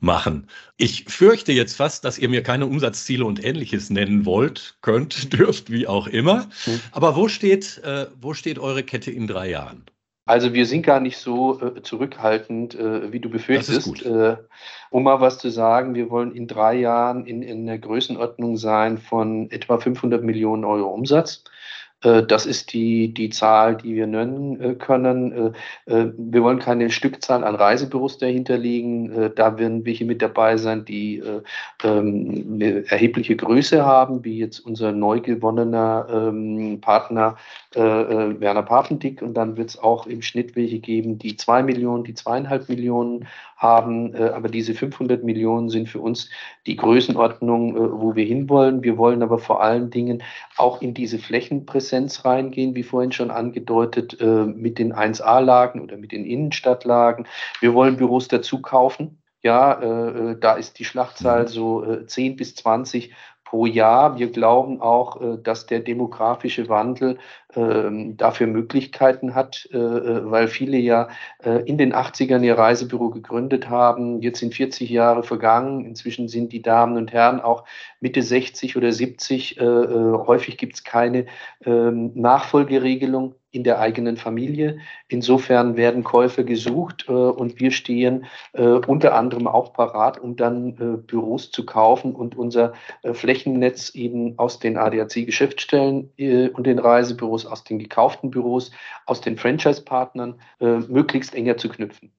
machen. 0.00 0.48
Ich 0.76 1.04
fürchte 1.04 1.52
jetzt 1.52 1.76
fast, 1.76 2.04
dass 2.04 2.18
ihr 2.18 2.28
mir 2.28 2.42
keine 2.42 2.66
Umsatzziele 2.66 3.24
und 3.24 3.44
ähnliches 3.44 3.90
nennen 3.90 4.26
wollt, 4.26 4.74
könnt, 4.82 5.32
dürft, 5.38 5.70
wie 5.70 5.86
auch 5.86 6.08
immer. 6.08 6.48
Hm. 6.64 6.80
Aber 6.90 7.14
wo 7.14 7.28
steht, 7.28 7.78
äh, 7.84 8.08
wo 8.20 8.34
steht 8.34 8.58
eure 8.58 8.82
Kette 8.82 9.12
in 9.12 9.28
drei 9.28 9.50
Jahren? 9.50 9.84
Also 10.24 10.52
wir 10.52 10.66
sind 10.66 10.82
gar 10.82 10.98
nicht 10.98 11.18
so 11.18 11.60
äh, 11.60 11.82
zurückhaltend, 11.82 12.74
äh, 12.74 13.12
wie 13.12 13.20
du 13.20 13.28
befürchtest. 13.28 14.04
Äh, 14.04 14.36
um 14.90 15.04
mal 15.04 15.20
was 15.20 15.38
zu 15.38 15.48
sagen, 15.48 15.94
wir 15.94 16.10
wollen 16.10 16.32
in 16.32 16.48
drei 16.48 16.74
Jahren 16.74 17.26
in, 17.26 17.42
in 17.42 17.66
der 17.66 17.78
Größenordnung 17.78 18.56
sein 18.56 18.98
von 18.98 19.48
etwa 19.50 19.78
500 19.78 20.24
Millionen 20.24 20.64
Euro 20.64 20.88
Umsatz. 20.88 21.44
Äh, 22.02 22.24
das 22.24 22.46
ist 22.46 22.72
die, 22.72 23.12
die 23.14 23.30
Zahl, 23.30 23.76
die 23.76 23.94
wir 23.94 24.06
nennen 24.06 24.60
äh, 24.60 24.74
können. 24.74 25.54
Äh, 25.86 26.12
wir 26.16 26.42
wollen 26.42 26.58
keine 26.58 26.90
Stückzahl 26.90 27.44
an 27.44 27.54
Reisebüros 27.54 28.18
dahinter 28.18 28.58
liegen. 28.58 29.32
Da 29.34 29.58
werden 29.58 29.84
welche 29.84 30.04
mit 30.04 30.22
dabei 30.22 30.56
sein, 30.56 30.84
die 30.84 31.22
ähm, 31.84 32.50
eine 32.54 32.86
erhebliche 32.90 33.36
Größe 33.36 33.84
haben, 33.84 34.24
wie 34.24 34.38
jetzt 34.38 34.60
unser 34.60 34.92
neu 34.92 35.20
gewonnener 35.20 36.06
ähm, 36.10 36.80
Partner 37.72 38.40
Werner 38.40 38.62
Papendick. 38.62 39.22
Und 39.22 39.34
dann 39.34 39.56
wird 39.56 39.70
es 39.70 39.78
auch 39.78 40.06
im 40.06 40.22
Schnitt 40.22 40.56
welche 40.56 40.78
geben, 40.78 41.18
die 41.18 41.36
zwei 41.36 41.62
Millionen, 41.62 42.04
die 42.04 42.14
zweieinhalb 42.14 42.68
Millionen 42.68 43.28
haben. 43.56 44.14
Aber 44.14 44.48
diese 44.48 44.74
500 44.74 45.22
Millionen 45.24 45.68
sind 45.68 45.88
für 45.88 46.00
uns 46.00 46.28
die 46.66 46.76
Größenordnung, 46.76 48.00
wo 48.00 48.14
wir 48.14 48.24
hinwollen. 48.24 48.82
Wir 48.82 48.98
wollen 48.98 49.22
aber 49.22 49.38
vor 49.38 49.62
allen 49.62 49.90
Dingen 49.90 50.22
auch 50.56 50.82
in 50.82 50.94
diese 50.94 51.18
Flächenpräsenz 51.18 52.24
reingehen, 52.24 52.74
wie 52.74 52.82
vorhin 52.82 53.12
schon 53.12 53.30
angedeutet, 53.30 54.20
äh, 54.20 54.44
mit 54.44 54.78
den 54.78 54.92
1A-Lagen 54.92 55.80
oder 55.80 55.96
mit 55.96 56.12
den 56.12 56.24
Innenstadtlagen. 56.24 57.26
Wir 57.60 57.74
wollen 57.74 57.96
Büros 57.96 58.28
dazu 58.28 58.60
kaufen. 58.60 59.18
Ja, 59.42 59.72
äh, 59.80 60.30
äh 60.32 60.38
da 60.38 60.54
ist 60.54 60.78
die 60.78 60.84
Schlachtzahl 60.84 61.42
mhm. 61.42 61.48
so 61.48 61.84
äh, 61.84 62.06
10 62.06 62.36
bis 62.36 62.54
20 62.54 63.12
pro 63.52 63.66
Jahr. 63.66 64.18
Wir 64.18 64.30
glauben 64.30 64.80
auch, 64.80 65.20
äh, 65.20 65.36
dass 65.36 65.66
der 65.66 65.80
demografische 65.80 66.70
Wandel 66.70 67.18
ähm, 67.54 68.16
dafür 68.16 68.46
Möglichkeiten 68.46 69.34
hat, 69.34 69.68
äh, 69.74 69.76
äh, 69.76 70.30
weil 70.30 70.48
viele 70.48 70.78
ja 70.78 71.08
in 71.66 71.76
den 71.76 71.92
80ern 71.92 72.42
ihr 72.42 72.56
Reisebüro 72.56 73.10
gegründet 73.10 73.68
haben. 73.68 74.22
Jetzt 74.22 74.38
sind 74.38 74.54
40 74.54 74.88
Jahre 74.88 75.22
vergangen. 75.22 75.84
Inzwischen 75.84 76.28
sind 76.28 76.52
die 76.52 76.62
Damen 76.62 76.96
und 76.96 77.12
Herren 77.12 77.40
auch 77.40 77.64
Mitte 78.00 78.22
60 78.22 78.76
oder 78.76 78.92
70. 78.92 79.58
Häufig 79.60 80.56
gibt 80.56 80.74
es 80.74 80.84
keine 80.84 81.26
ähm, 81.64 82.12
Nachfolgeregelung 82.14 83.34
in 83.52 83.64
der 83.64 83.78
eigenen 83.78 84.16
Familie. 84.16 84.78
Insofern 85.08 85.76
werden 85.76 86.02
Käufe 86.02 86.44
gesucht 86.44 87.04
äh, 87.08 87.12
und 87.12 87.60
wir 87.60 87.70
stehen 87.70 88.24
äh, 88.54 88.62
unter 88.62 89.14
anderem 89.14 89.46
auch 89.46 89.72
parat, 89.72 90.18
um 90.18 90.36
dann 90.36 90.70
äh, 90.78 90.96
Büros 90.96 91.50
zu 91.50 91.64
kaufen 91.64 92.14
und 92.14 92.36
unser 92.36 92.72
äh, 93.02 93.14
Flächennetz 93.14 93.94
eben 93.94 94.38
aus 94.38 94.58
den 94.58 94.76
ADAC-Geschäftsstellen 94.76 96.10
äh, 96.16 96.48
und 96.48 96.66
den 96.66 96.78
Reisebüros, 96.78 97.46
aus 97.46 97.62
den 97.62 97.78
gekauften 97.78 98.30
Büros, 98.30 98.72
aus 99.06 99.20
den 99.20 99.36
Franchise-Partnern 99.36 100.40
äh, 100.60 100.78
möglichst 100.78 101.34
enger 101.34 101.58
zu 101.58 101.68
knüpfen. 101.68 102.12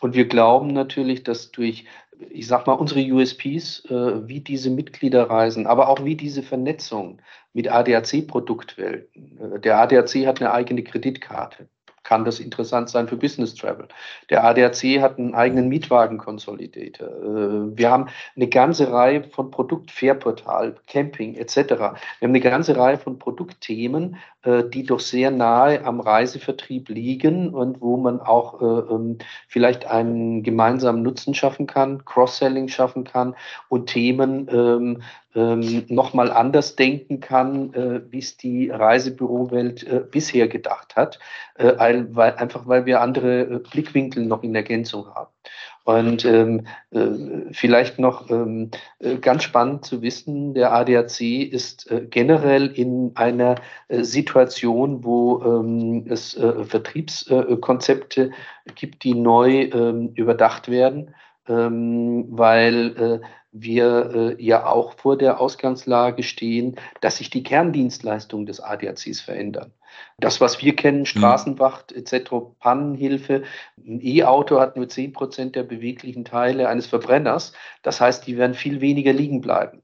Und 0.00 0.14
wir 0.14 0.26
glauben 0.26 0.68
natürlich, 0.68 1.22
dass 1.24 1.50
durch, 1.50 1.84
ich 2.30 2.46
sag 2.46 2.66
mal, 2.66 2.74
unsere 2.74 3.00
USPs, 3.00 3.84
äh, 3.86 4.28
wie 4.28 4.40
diese 4.40 4.70
Mitgliederreisen, 4.70 5.66
aber 5.66 5.88
auch 5.88 6.04
wie 6.04 6.16
diese 6.16 6.42
Vernetzung 6.42 7.20
mit 7.52 7.70
ADAC-Produktwelten. 7.70 9.54
Äh, 9.54 9.60
der 9.60 9.78
ADAC 9.78 10.26
hat 10.26 10.40
eine 10.40 10.52
eigene 10.52 10.82
Kreditkarte 10.82 11.68
kann 12.04 12.24
das 12.24 12.38
interessant 12.38 12.90
sein 12.90 13.08
für 13.08 13.16
Business 13.16 13.54
Travel. 13.54 13.88
Der 14.30 14.44
ADAC 14.44 15.00
hat 15.00 15.18
einen 15.18 15.34
eigenen 15.34 15.68
Mietwagen-Consolidator. 15.68 17.08
Äh, 17.08 17.76
wir 17.76 17.90
haben 17.90 18.08
eine 18.36 18.48
ganze 18.48 18.92
Reihe 18.92 19.24
von 19.24 19.50
Produktfairportal, 19.50 20.76
Camping 20.86 21.34
etc. 21.34 21.56
Wir 21.56 21.76
haben 21.78 21.96
eine 22.22 22.40
ganze 22.40 22.76
Reihe 22.76 22.98
von 22.98 23.18
Produktthemen, 23.18 24.16
die 24.44 24.84
doch 24.84 25.00
sehr 25.00 25.30
nahe 25.30 25.84
am 25.84 26.00
Reisevertrieb 26.00 26.88
liegen 26.88 27.54
und 27.54 27.80
wo 27.80 27.96
man 27.96 28.20
auch 28.20 28.60
äh, 28.60 28.94
ähm, 28.94 29.18
vielleicht 29.48 29.86
einen 29.86 30.42
gemeinsamen 30.42 31.02
Nutzen 31.02 31.34
schaffen 31.34 31.66
kann, 31.66 32.04
Cross-Selling 32.04 32.68
schaffen 32.68 33.04
kann 33.04 33.34
und 33.68 33.86
Themen 33.86 34.48
ähm, 34.50 35.02
ähm, 35.34 35.84
nochmal 35.88 36.30
anders 36.30 36.76
denken 36.76 37.20
kann, 37.20 37.72
äh, 37.74 38.02
wie 38.10 38.18
es 38.18 38.36
die 38.36 38.70
Reisebürowelt 38.70 39.82
äh, 39.84 40.00
bisher 40.08 40.48
gedacht 40.48 40.94
hat, 40.94 41.18
äh, 41.56 41.72
weil, 41.78 42.34
einfach 42.34 42.66
weil 42.66 42.86
wir 42.86 43.00
andere 43.00 43.40
äh, 43.40 43.58
Blickwinkel 43.58 44.24
noch 44.26 44.42
in 44.42 44.54
Ergänzung 44.54 45.06
haben. 45.14 45.30
Und 45.84 46.24
ähm, 46.24 46.66
äh, 46.92 47.10
vielleicht 47.52 47.98
noch 47.98 48.30
ähm, 48.30 48.70
äh, 49.00 49.16
ganz 49.16 49.42
spannend 49.42 49.84
zu 49.84 50.00
wissen, 50.00 50.54
der 50.54 50.72
ADAC 50.72 51.20
ist 51.20 51.90
äh, 51.90 52.06
generell 52.08 52.68
in 52.68 53.12
einer 53.16 53.56
äh, 53.88 54.02
Situation, 54.02 55.04
wo 55.04 55.42
ähm, 55.42 56.06
es 56.08 56.38
äh, 56.38 56.64
Vertriebskonzepte 56.64 58.30
gibt, 58.74 59.04
die 59.04 59.12
neu 59.12 59.64
ähm, 59.64 60.12
überdacht 60.14 60.70
werden, 60.70 61.14
ähm, 61.48 62.26
weil 62.30 63.20
äh, 63.22 63.26
wir 63.52 64.36
äh, 64.38 64.42
ja 64.42 64.66
auch 64.66 64.94
vor 64.94 65.16
der 65.16 65.40
Ausgangslage 65.40 66.22
stehen, 66.22 66.76
dass 67.00 67.18
sich 67.18 67.30
die 67.30 67.42
Kerndienstleistungen 67.42 68.46
des 68.46 68.60
ADACs 68.60 69.20
verändern. 69.20 69.72
Das, 70.18 70.40
was 70.40 70.60
wir 70.62 70.74
kennen, 70.74 71.00
mhm. 71.00 71.06
Straßenwacht 71.06 71.92
etc., 71.92 72.30
Pannenhilfe, 72.58 73.44
ein 73.78 74.00
E-Auto 74.02 74.58
hat 74.58 74.76
nur 74.76 74.88
10 74.88 75.12
Prozent 75.12 75.56
der 75.56 75.62
beweglichen 75.62 76.24
Teile 76.24 76.68
eines 76.68 76.86
Verbrenners. 76.86 77.52
Das 77.82 78.00
heißt, 78.00 78.26
die 78.26 78.36
werden 78.36 78.54
viel 78.54 78.80
weniger 78.80 79.12
liegen 79.12 79.40
bleiben. 79.40 79.82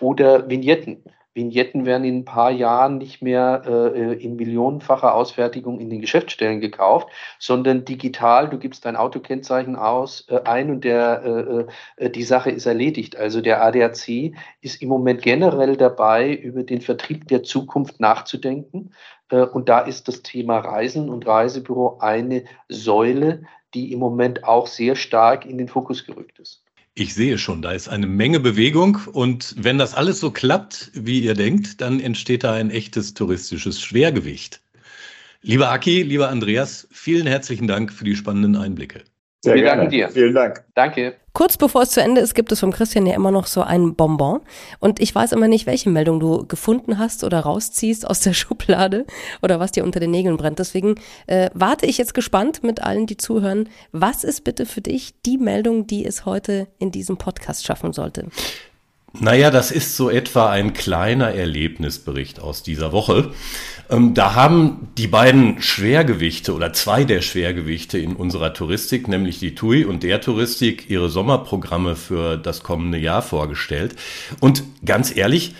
Oder 0.00 0.48
Vignetten. 0.48 1.04
Vignetten 1.34 1.84
werden 1.84 2.04
in 2.04 2.18
ein 2.18 2.24
paar 2.24 2.50
Jahren 2.50 2.98
nicht 2.98 3.20
mehr 3.20 3.62
äh, 3.66 4.14
in 4.14 4.36
millionenfacher 4.36 5.14
Ausfertigung 5.14 5.80
in 5.80 5.90
den 5.90 6.00
Geschäftsstellen 6.00 6.60
gekauft, 6.60 7.08
sondern 7.38 7.84
digital. 7.84 8.48
Du 8.48 8.58
gibst 8.58 8.84
dein 8.84 8.96
Autokennzeichen 8.96 9.74
aus 9.74 10.26
äh, 10.28 10.40
ein 10.44 10.70
und 10.70 10.84
der, 10.84 11.66
äh, 11.98 12.04
äh 12.04 12.10
die 12.10 12.22
Sache 12.22 12.50
ist 12.50 12.66
erledigt. 12.66 13.16
Also 13.16 13.40
der 13.40 13.62
ADAC 13.64 14.34
ist 14.60 14.80
im 14.80 14.88
Moment 14.88 15.22
generell 15.22 15.76
dabei, 15.76 16.32
über 16.32 16.62
den 16.62 16.80
Vertrieb 16.80 17.26
der 17.28 17.42
Zukunft 17.42 17.98
nachzudenken. 17.98 18.92
Äh, 19.30 19.42
und 19.42 19.68
da 19.68 19.80
ist 19.80 20.06
das 20.08 20.22
Thema 20.22 20.58
Reisen 20.58 21.08
und 21.08 21.26
Reisebüro 21.26 21.98
eine 21.98 22.44
Säule, 22.68 23.42
die 23.74 23.92
im 23.92 23.98
Moment 23.98 24.44
auch 24.44 24.68
sehr 24.68 24.94
stark 24.94 25.44
in 25.46 25.58
den 25.58 25.68
Fokus 25.68 26.06
gerückt 26.06 26.38
ist. 26.38 26.64
Ich 26.96 27.14
sehe 27.14 27.38
schon, 27.38 27.60
da 27.60 27.72
ist 27.72 27.88
eine 27.88 28.06
Menge 28.06 28.38
Bewegung 28.38 29.00
und 29.12 29.54
wenn 29.58 29.78
das 29.78 29.94
alles 29.94 30.20
so 30.20 30.30
klappt, 30.30 30.92
wie 30.94 31.20
ihr 31.20 31.34
denkt, 31.34 31.80
dann 31.80 31.98
entsteht 31.98 32.44
da 32.44 32.52
ein 32.52 32.70
echtes 32.70 33.14
touristisches 33.14 33.80
Schwergewicht. 33.80 34.60
Lieber 35.42 35.70
Aki, 35.70 36.02
lieber 36.04 36.28
Andreas, 36.28 36.86
vielen 36.92 37.26
herzlichen 37.26 37.66
Dank 37.66 37.92
für 37.92 38.04
die 38.04 38.14
spannenden 38.14 38.54
Einblicke. 38.54 39.02
Sehr 39.44 39.56
Wir 39.56 39.62
gerne. 39.62 39.82
danken 39.82 39.90
dir. 39.90 40.08
Vielen 40.08 40.34
Dank. 40.34 40.64
Danke. 40.74 41.16
Kurz 41.34 41.58
bevor 41.58 41.82
es 41.82 41.90
zu 41.90 42.00
Ende 42.00 42.22
ist, 42.22 42.34
gibt 42.34 42.50
es 42.50 42.60
vom 42.60 42.72
Christian 42.72 43.04
ja 43.06 43.14
immer 43.14 43.30
noch 43.30 43.46
so 43.46 43.60
ein 43.60 43.94
Bonbon. 43.94 44.40
Und 44.78 45.00
ich 45.00 45.14
weiß 45.14 45.32
immer 45.32 45.48
nicht, 45.48 45.66
welche 45.66 45.90
Meldung 45.90 46.18
du 46.18 46.46
gefunden 46.46 46.98
hast 46.98 47.24
oder 47.24 47.40
rausziehst 47.40 48.06
aus 48.06 48.20
der 48.20 48.32
Schublade 48.34 49.04
oder 49.42 49.60
was 49.60 49.72
dir 49.72 49.84
unter 49.84 50.00
den 50.00 50.12
Nägeln 50.12 50.38
brennt. 50.38 50.60
Deswegen 50.60 50.94
äh, 51.26 51.50
warte 51.52 51.84
ich 51.84 51.98
jetzt 51.98 52.14
gespannt 52.14 52.62
mit 52.62 52.82
allen, 52.82 53.06
die 53.06 53.18
zuhören. 53.18 53.68
Was 53.92 54.24
ist 54.24 54.44
bitte 54.44 54.64
für 54.64 54.80
dich 54.80 55.20
die 55.26 55.36
Meldung, 55.36 55.86
die 55.86 56.06
es 56.06 56.24
heute 56.24 56.68
in 56.78 56.90
diesem 56.90 57.18
Podcast 57.18 57.66
schaffen 57.66 57.92
sollte? 57.92 58.28
Naja, 59.20 59.50
das 59.50 59.70
ist 59.70 59.96
so 59.96 60.10
etwa 60.10 60.50
ein 60.50 60.72
kleiner 60.72 61.32
Erlebnisbericht 61.32 62.40
aus 62.40 62.64
dieser 62.64 62.90
Woche. 62.90 63.30
Ähm, 63.88 64.12
da 64.12 64.34
haben 64.34 64.88
die 64.98 65.06
beiden 65.06 65.62
Schwergewichte 65.62 66.52
oder 66.52 66.72
zwei 66.72 67.04
der 67.04 67.22
Schwergewichte 67.22 67.96
in 67.96 68.16
unserer 68.16 68.52
Touristik, 68.54 69.06
nämlich 69.06 69.38
die 69.38 69.54
TUI 69.54 69.84
und 69.84 70.02
der 70.02 70.20
Touristik, 70.20 70.90
ihre 70.90 71.08
Sommerprogramme 71.08 71.94
für 71.94 72.36
das 72.36 72.64
kommende 72.64 72.98
Jahr 72.98 73.22
vorgestellt. 73.22 73.94
Und 74.40 74.64
ganz 74.84 75.16
ehrlich, 75.16 75.54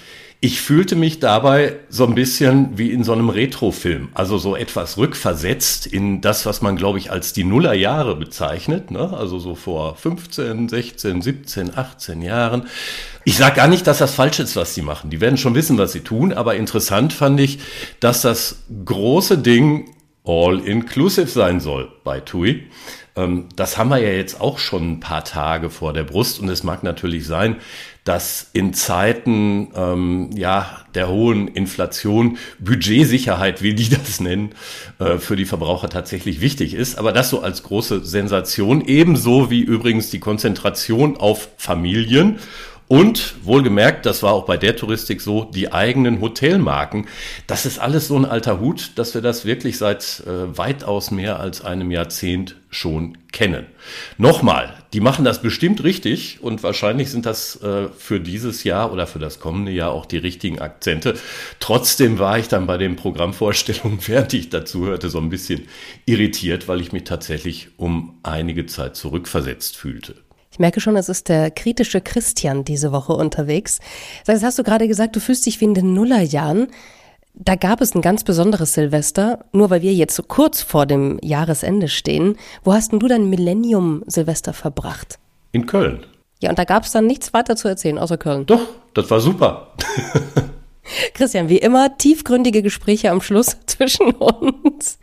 ich 0.45 0.61
fühlte 0.61 0.95
mich 0.95 1.21
dabei 1.21 1.77
so 1.89 2.05
ein 2.05 2.15
bisschen 2.15 2.77
wie 2.77 2.93
in 2.93 3.03
so 3.03 3.15
einem 3.15 3.31
Retrofilm, 3.31 4.11
also 4.13 4.37
so 4.37 4.55
etwas 4.55 4.99
rückversetzt 4.99 5.87
in 5.87 6.21
das, 6.21 6.45
was 6.45 6.61
man, 6.61 6.77
glaube 6.77 6.99
ich, 6.99 7.11
als 7.11 7.33
die 7.33 7.45
Nullerjahre 7.45 8.15
bezeichnet, 8.15 8.91
ne? 8.91 9.17
also 9.17 9.39
so 9.39 9.55
vor 9.55 9.97
15, 9.97 10.69
16, 10.69 11.23
17, 11.23 11.79
18 11.79 12.21
Jahren. 12.21 12.67
Ich 13.25 13.39
sage 13.39 13.57
gar 13.57 13.69
nicht, 13.69 13.87
dass 13.87 13.97
das 13.97 14.15
falsch 14.15 14.39
ist, 14.39 14.55
was 14.55 14.75
sie 14.75 14.83
machen. 14.83 15.09
Die 15.09 15.23
werden 15.23 15.39
schon 15.39 15.55
wissen, 15.55 15.79
was 15.79 15.93
sie 15.93 16.01
tun, 16.01 16.35
aber 16.35 16.57
interessant 16.57 17.15
fand 17.15 17.41
ich, 17.41 17.61
dass 18.01 18.21
das 18.21 18.65
große 18.85 19.39
Ding 19.39 19.95
all-inclusive 20.25 21.29
sein 21.29 21.61
soll 21.61 21.91
bei 22.05 22.21
TUI. 22.21 22.69
Ähm, 23.17 23.49
das 23.57 23.79
haben 23.79 23.89
wir 23.89 23.99
ja 23.99 24.11
jetzt 24.11 24.43
auch 24.43 24.59
schon 24.59 24.93
ein 24.93 25.01
paar 25.01 25.25
Tage 25.25 25.71
vor 25.71 25.95
der 25.95 26.05
Brust 26.05 26.39
und 26.39 26.51
es 26.51 26.65
mag 26.65 26.83
natürlich 26.83 27.27
sein, 27.27 27.57
dass 28.05 28.51
in 28.53 28.75
Zeiten 28.75 29.69
ähm, 29.75 30.31
ja 30.35 30.81
der 30.95 31.09
hohen 31.09 31.49
Inflation 31.49 32.39
Budgetsicherheit, 32.59 33.63
wie 33.63 33.75
die 33.75 33.89
das 33.89 34.21
nennen, 34.21 34.51
äh, 34.99 35.17
für 35.17 35.37
die 35.37 35.47
Verbraucher 35.47 35.89
tatsächlich 35.89 36.41
wichtig 36.41 36.75
ist. 36.75 36.99
Aber 36.99 37.13
das 37.13 37.31
so 37.31 37.41
als 37.41 37.63
große 37.63 38.05
Sensation, 38.05 38.83
ebenso 38.83 39.51
wie 39.51 39.63
übrigens 39.63 40.11
die 40.11 40.21
Konzentration 40.21 41.17
auf 41.17 41.49
Familien 41.57 42.39
und 42.87 43.35
wohlgemerkt, 43.45 44.05
das 44.05 44.23
war 44.23 44.35
auch 44.35 44.45
bei 44.45 44.57
der 44.57 44.77
Touristik 44.77 45.21
so, 45.21 45.45
die 45.45 45.73
eigenen 45.73 46.21
Hotelmarken. 46.21 47.07
Das 47.47 47.65
ist 47.65 47.79
alles 47.79 48.09
so 48.09 48.17
ein 48.17 48.27
alter 48.27 48.61
Hut, 48.61 48.93
dass 48.97 49.15
wir 49.15 49.23
das 49.23 49.47
wirklich 49.47 49.79
seit 49.79 50.23
äh, 50.27 50.57
weitaus 50.57 51.11
mehr 51.11 51.41
als 51.41 51.65
einem 51.65 51.91
Jahrzehnt 51.91 52.57
schon 52.69 53.17
kennen. 53.33 53.67
Nochmal, 54.19 54.75
die 54.93 55.01
machen 55.01 55.25
das 55.25 55.41
bestimmt 55.41 55.83
richtig 55.83 56.43
und 56.43 56.63
wahrscheinlich 56.63 57.11
sind 57.11 57.25
das 57.25 57.61
äh, 57.63 57.89
für 57.97 58.21
dieses 58.21 58.65
Jahr 58.65 58.93
oder 58.93 59.07
für 59.07 59.19
das 59.19 59.41
kommende 59.41 59.73
Jahr 59.73 59.93
auch 59.93 60.07
die 60.07 60.19
richtigen 60.19 60.61
Akzente. 60.61 61.15
Trotzdem 61.61 62.19
war 62.19 62.39
ich 62.39 62.49
dann 62.49 62.67
bei 62.67 62.77
den 62.77 62.97
Programmvorstellungen, 62.97 63.99
während 64.07 64.35
ich 64.35 64.51
dazu 64.51 64.87
hörte, 64.87 65.09
so 65.09 65.19
ein 65.19 65.31
bisschen 65.31 65.69
irritiert, 66.05 66.69
weil 66.69 66.81
ich 66.81 66.93
mich 66.93 67.05
tatsächlich 67.05 67.69
um 67.77 68.19
einige 68.23 68.67
Zeit 68.67 68.97
zurückversetzt 68.97 69.77
fühlte. 69.77 70.24
Ich 70.55 70.61
merke 70.61 70.81
schon, 70.81 70.95
es 70.97 71.09
ist 71.09 71.29
der 71.29 71.51
kritische 71.51 72.01
Christian 72.01 72.65
diese 72.65 72.93
Woche 72.93 73.13
unterwegs. 73.13 73.81
Das 74.25 74.45
hast 74.45 74.57
du 74.57 74.63
gerade 74.63 74.87
gesagt, 74.87 75.17
du 75.17 75.21
fühlst 75.21 75.47
dich 75.47 75.61
wie 75.61 75.65
in 75.65 75.75
den 75.75 75.95
Nullerjahren. 75.95 76.69
Da 77.35 77.57
gab 77.57 77.81
es 77.81 77.97
ein 77.97 78.03
ganz 78.03 78.23
besonderes 78.23 78.73
Silvester, 78.75 79.47
nur 79.51 79.71
weil 79.71 79.83
wir 79.83 79.93
jetzt 79.93 80.15
so 80.15 80.23
kurz 80.23 80.63
vor 80.63 80.87
dem 80.87 81.19
Jahresende 81.23 81.89
stehen. 81.89 82.37
Wo 82.63 82.73
hast 82.73 82.93
denn 82.93 83.01
du 83.01 83.09
dein 83.09 83.29
Millennium-Silvester 83.31 84.53
verbracht? 84.53 85.19
In 85.51 85.67
Köln. 85.67 86.07
Ja, 86.41 86.51
und 86.51 86.59
da 86.61 86.63
gab 86.63 86.85
es 86.85 86.93
dann 86.93 87.09
nichts 87.09 87.33
weiter 87.33 87.57
zu 87.57 87.67
erzählen 87.67 87.99
außer 87.99 88.17
Köln. 88.17 88.47
Doch, 88.47 88.69
das 88.95 89.11
war 89.11 89.19
super. 89.19 89.73
Christian, 91.15 91.49
wie 91.49 91.59
immer, 91.59 91.97
tiefgründige 91.97 92.63
Gespräche 92.63 93.11
am 93.11 93.21
Schluss 93.21 93.57
zwischen 93.67 94.13
uns. 94.13 94.99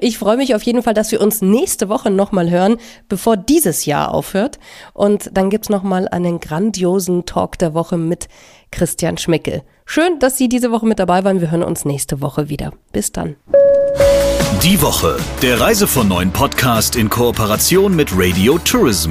Ich 0.00 0.18
freue 0.18 0.36
mich 0.36 0.54
auf 0.54 0.62
jeden 0.62 0.82
Fall, 0.82 0.94
dass 0.94 1.12
wir 1.12 1.20
uns 1.20 1.42
nächste 1.42 1.88
Woche 1.88 2.10
nochmal 2.10 2.50
hören, 2.50 2.76
bevor 3.08 3.36
dieses 3.36 3.86
Jahr 3.86 4.12
aufhört. 4.12 4.58
Und 4.92 5.30
dann 5.34 5.50
gibt's 5.50 5.68
nochmal 5.68 6.08
einen 6.08 6.40
grandiosen 6.40 7.26
Talk 7.26 7.58
der 7.58 7.74
Woche 7.74 7.96
mit 7.96 8.28
Christian 8.70 9.18
Schmickel. 9.18 9.62
Schön, 9.84 10.18
dass 10.18 10.38
Sie 10.38 10.48
diese 10.48 10.70
Woche 10.70 10.86
mit 10.86 10.98
dabei 10.98 11.24
waren. 11.24 11.40
Wir 11.40 11.50
hören 11.50 11.62
uns 11.62 11.84
nächste 11.84 12.20
Woche 12.20 12.48
wieder. 12.48 12.72
Bis 12.92 13.12
dann. 13.12 13.36
Die 14.62 14.80
Woche, 14.80 15.16
der 15.42 15.60
Reise 15.60 15.86
von 15.86 16.08
neuen 16.08 16.32
Podcast 16.32 16.94
in 16.94 17.10
Kooperation 17.10 17.96
mit 17.96 18.10
Radio 18.12 18.58
Tourism. 18.58 19.10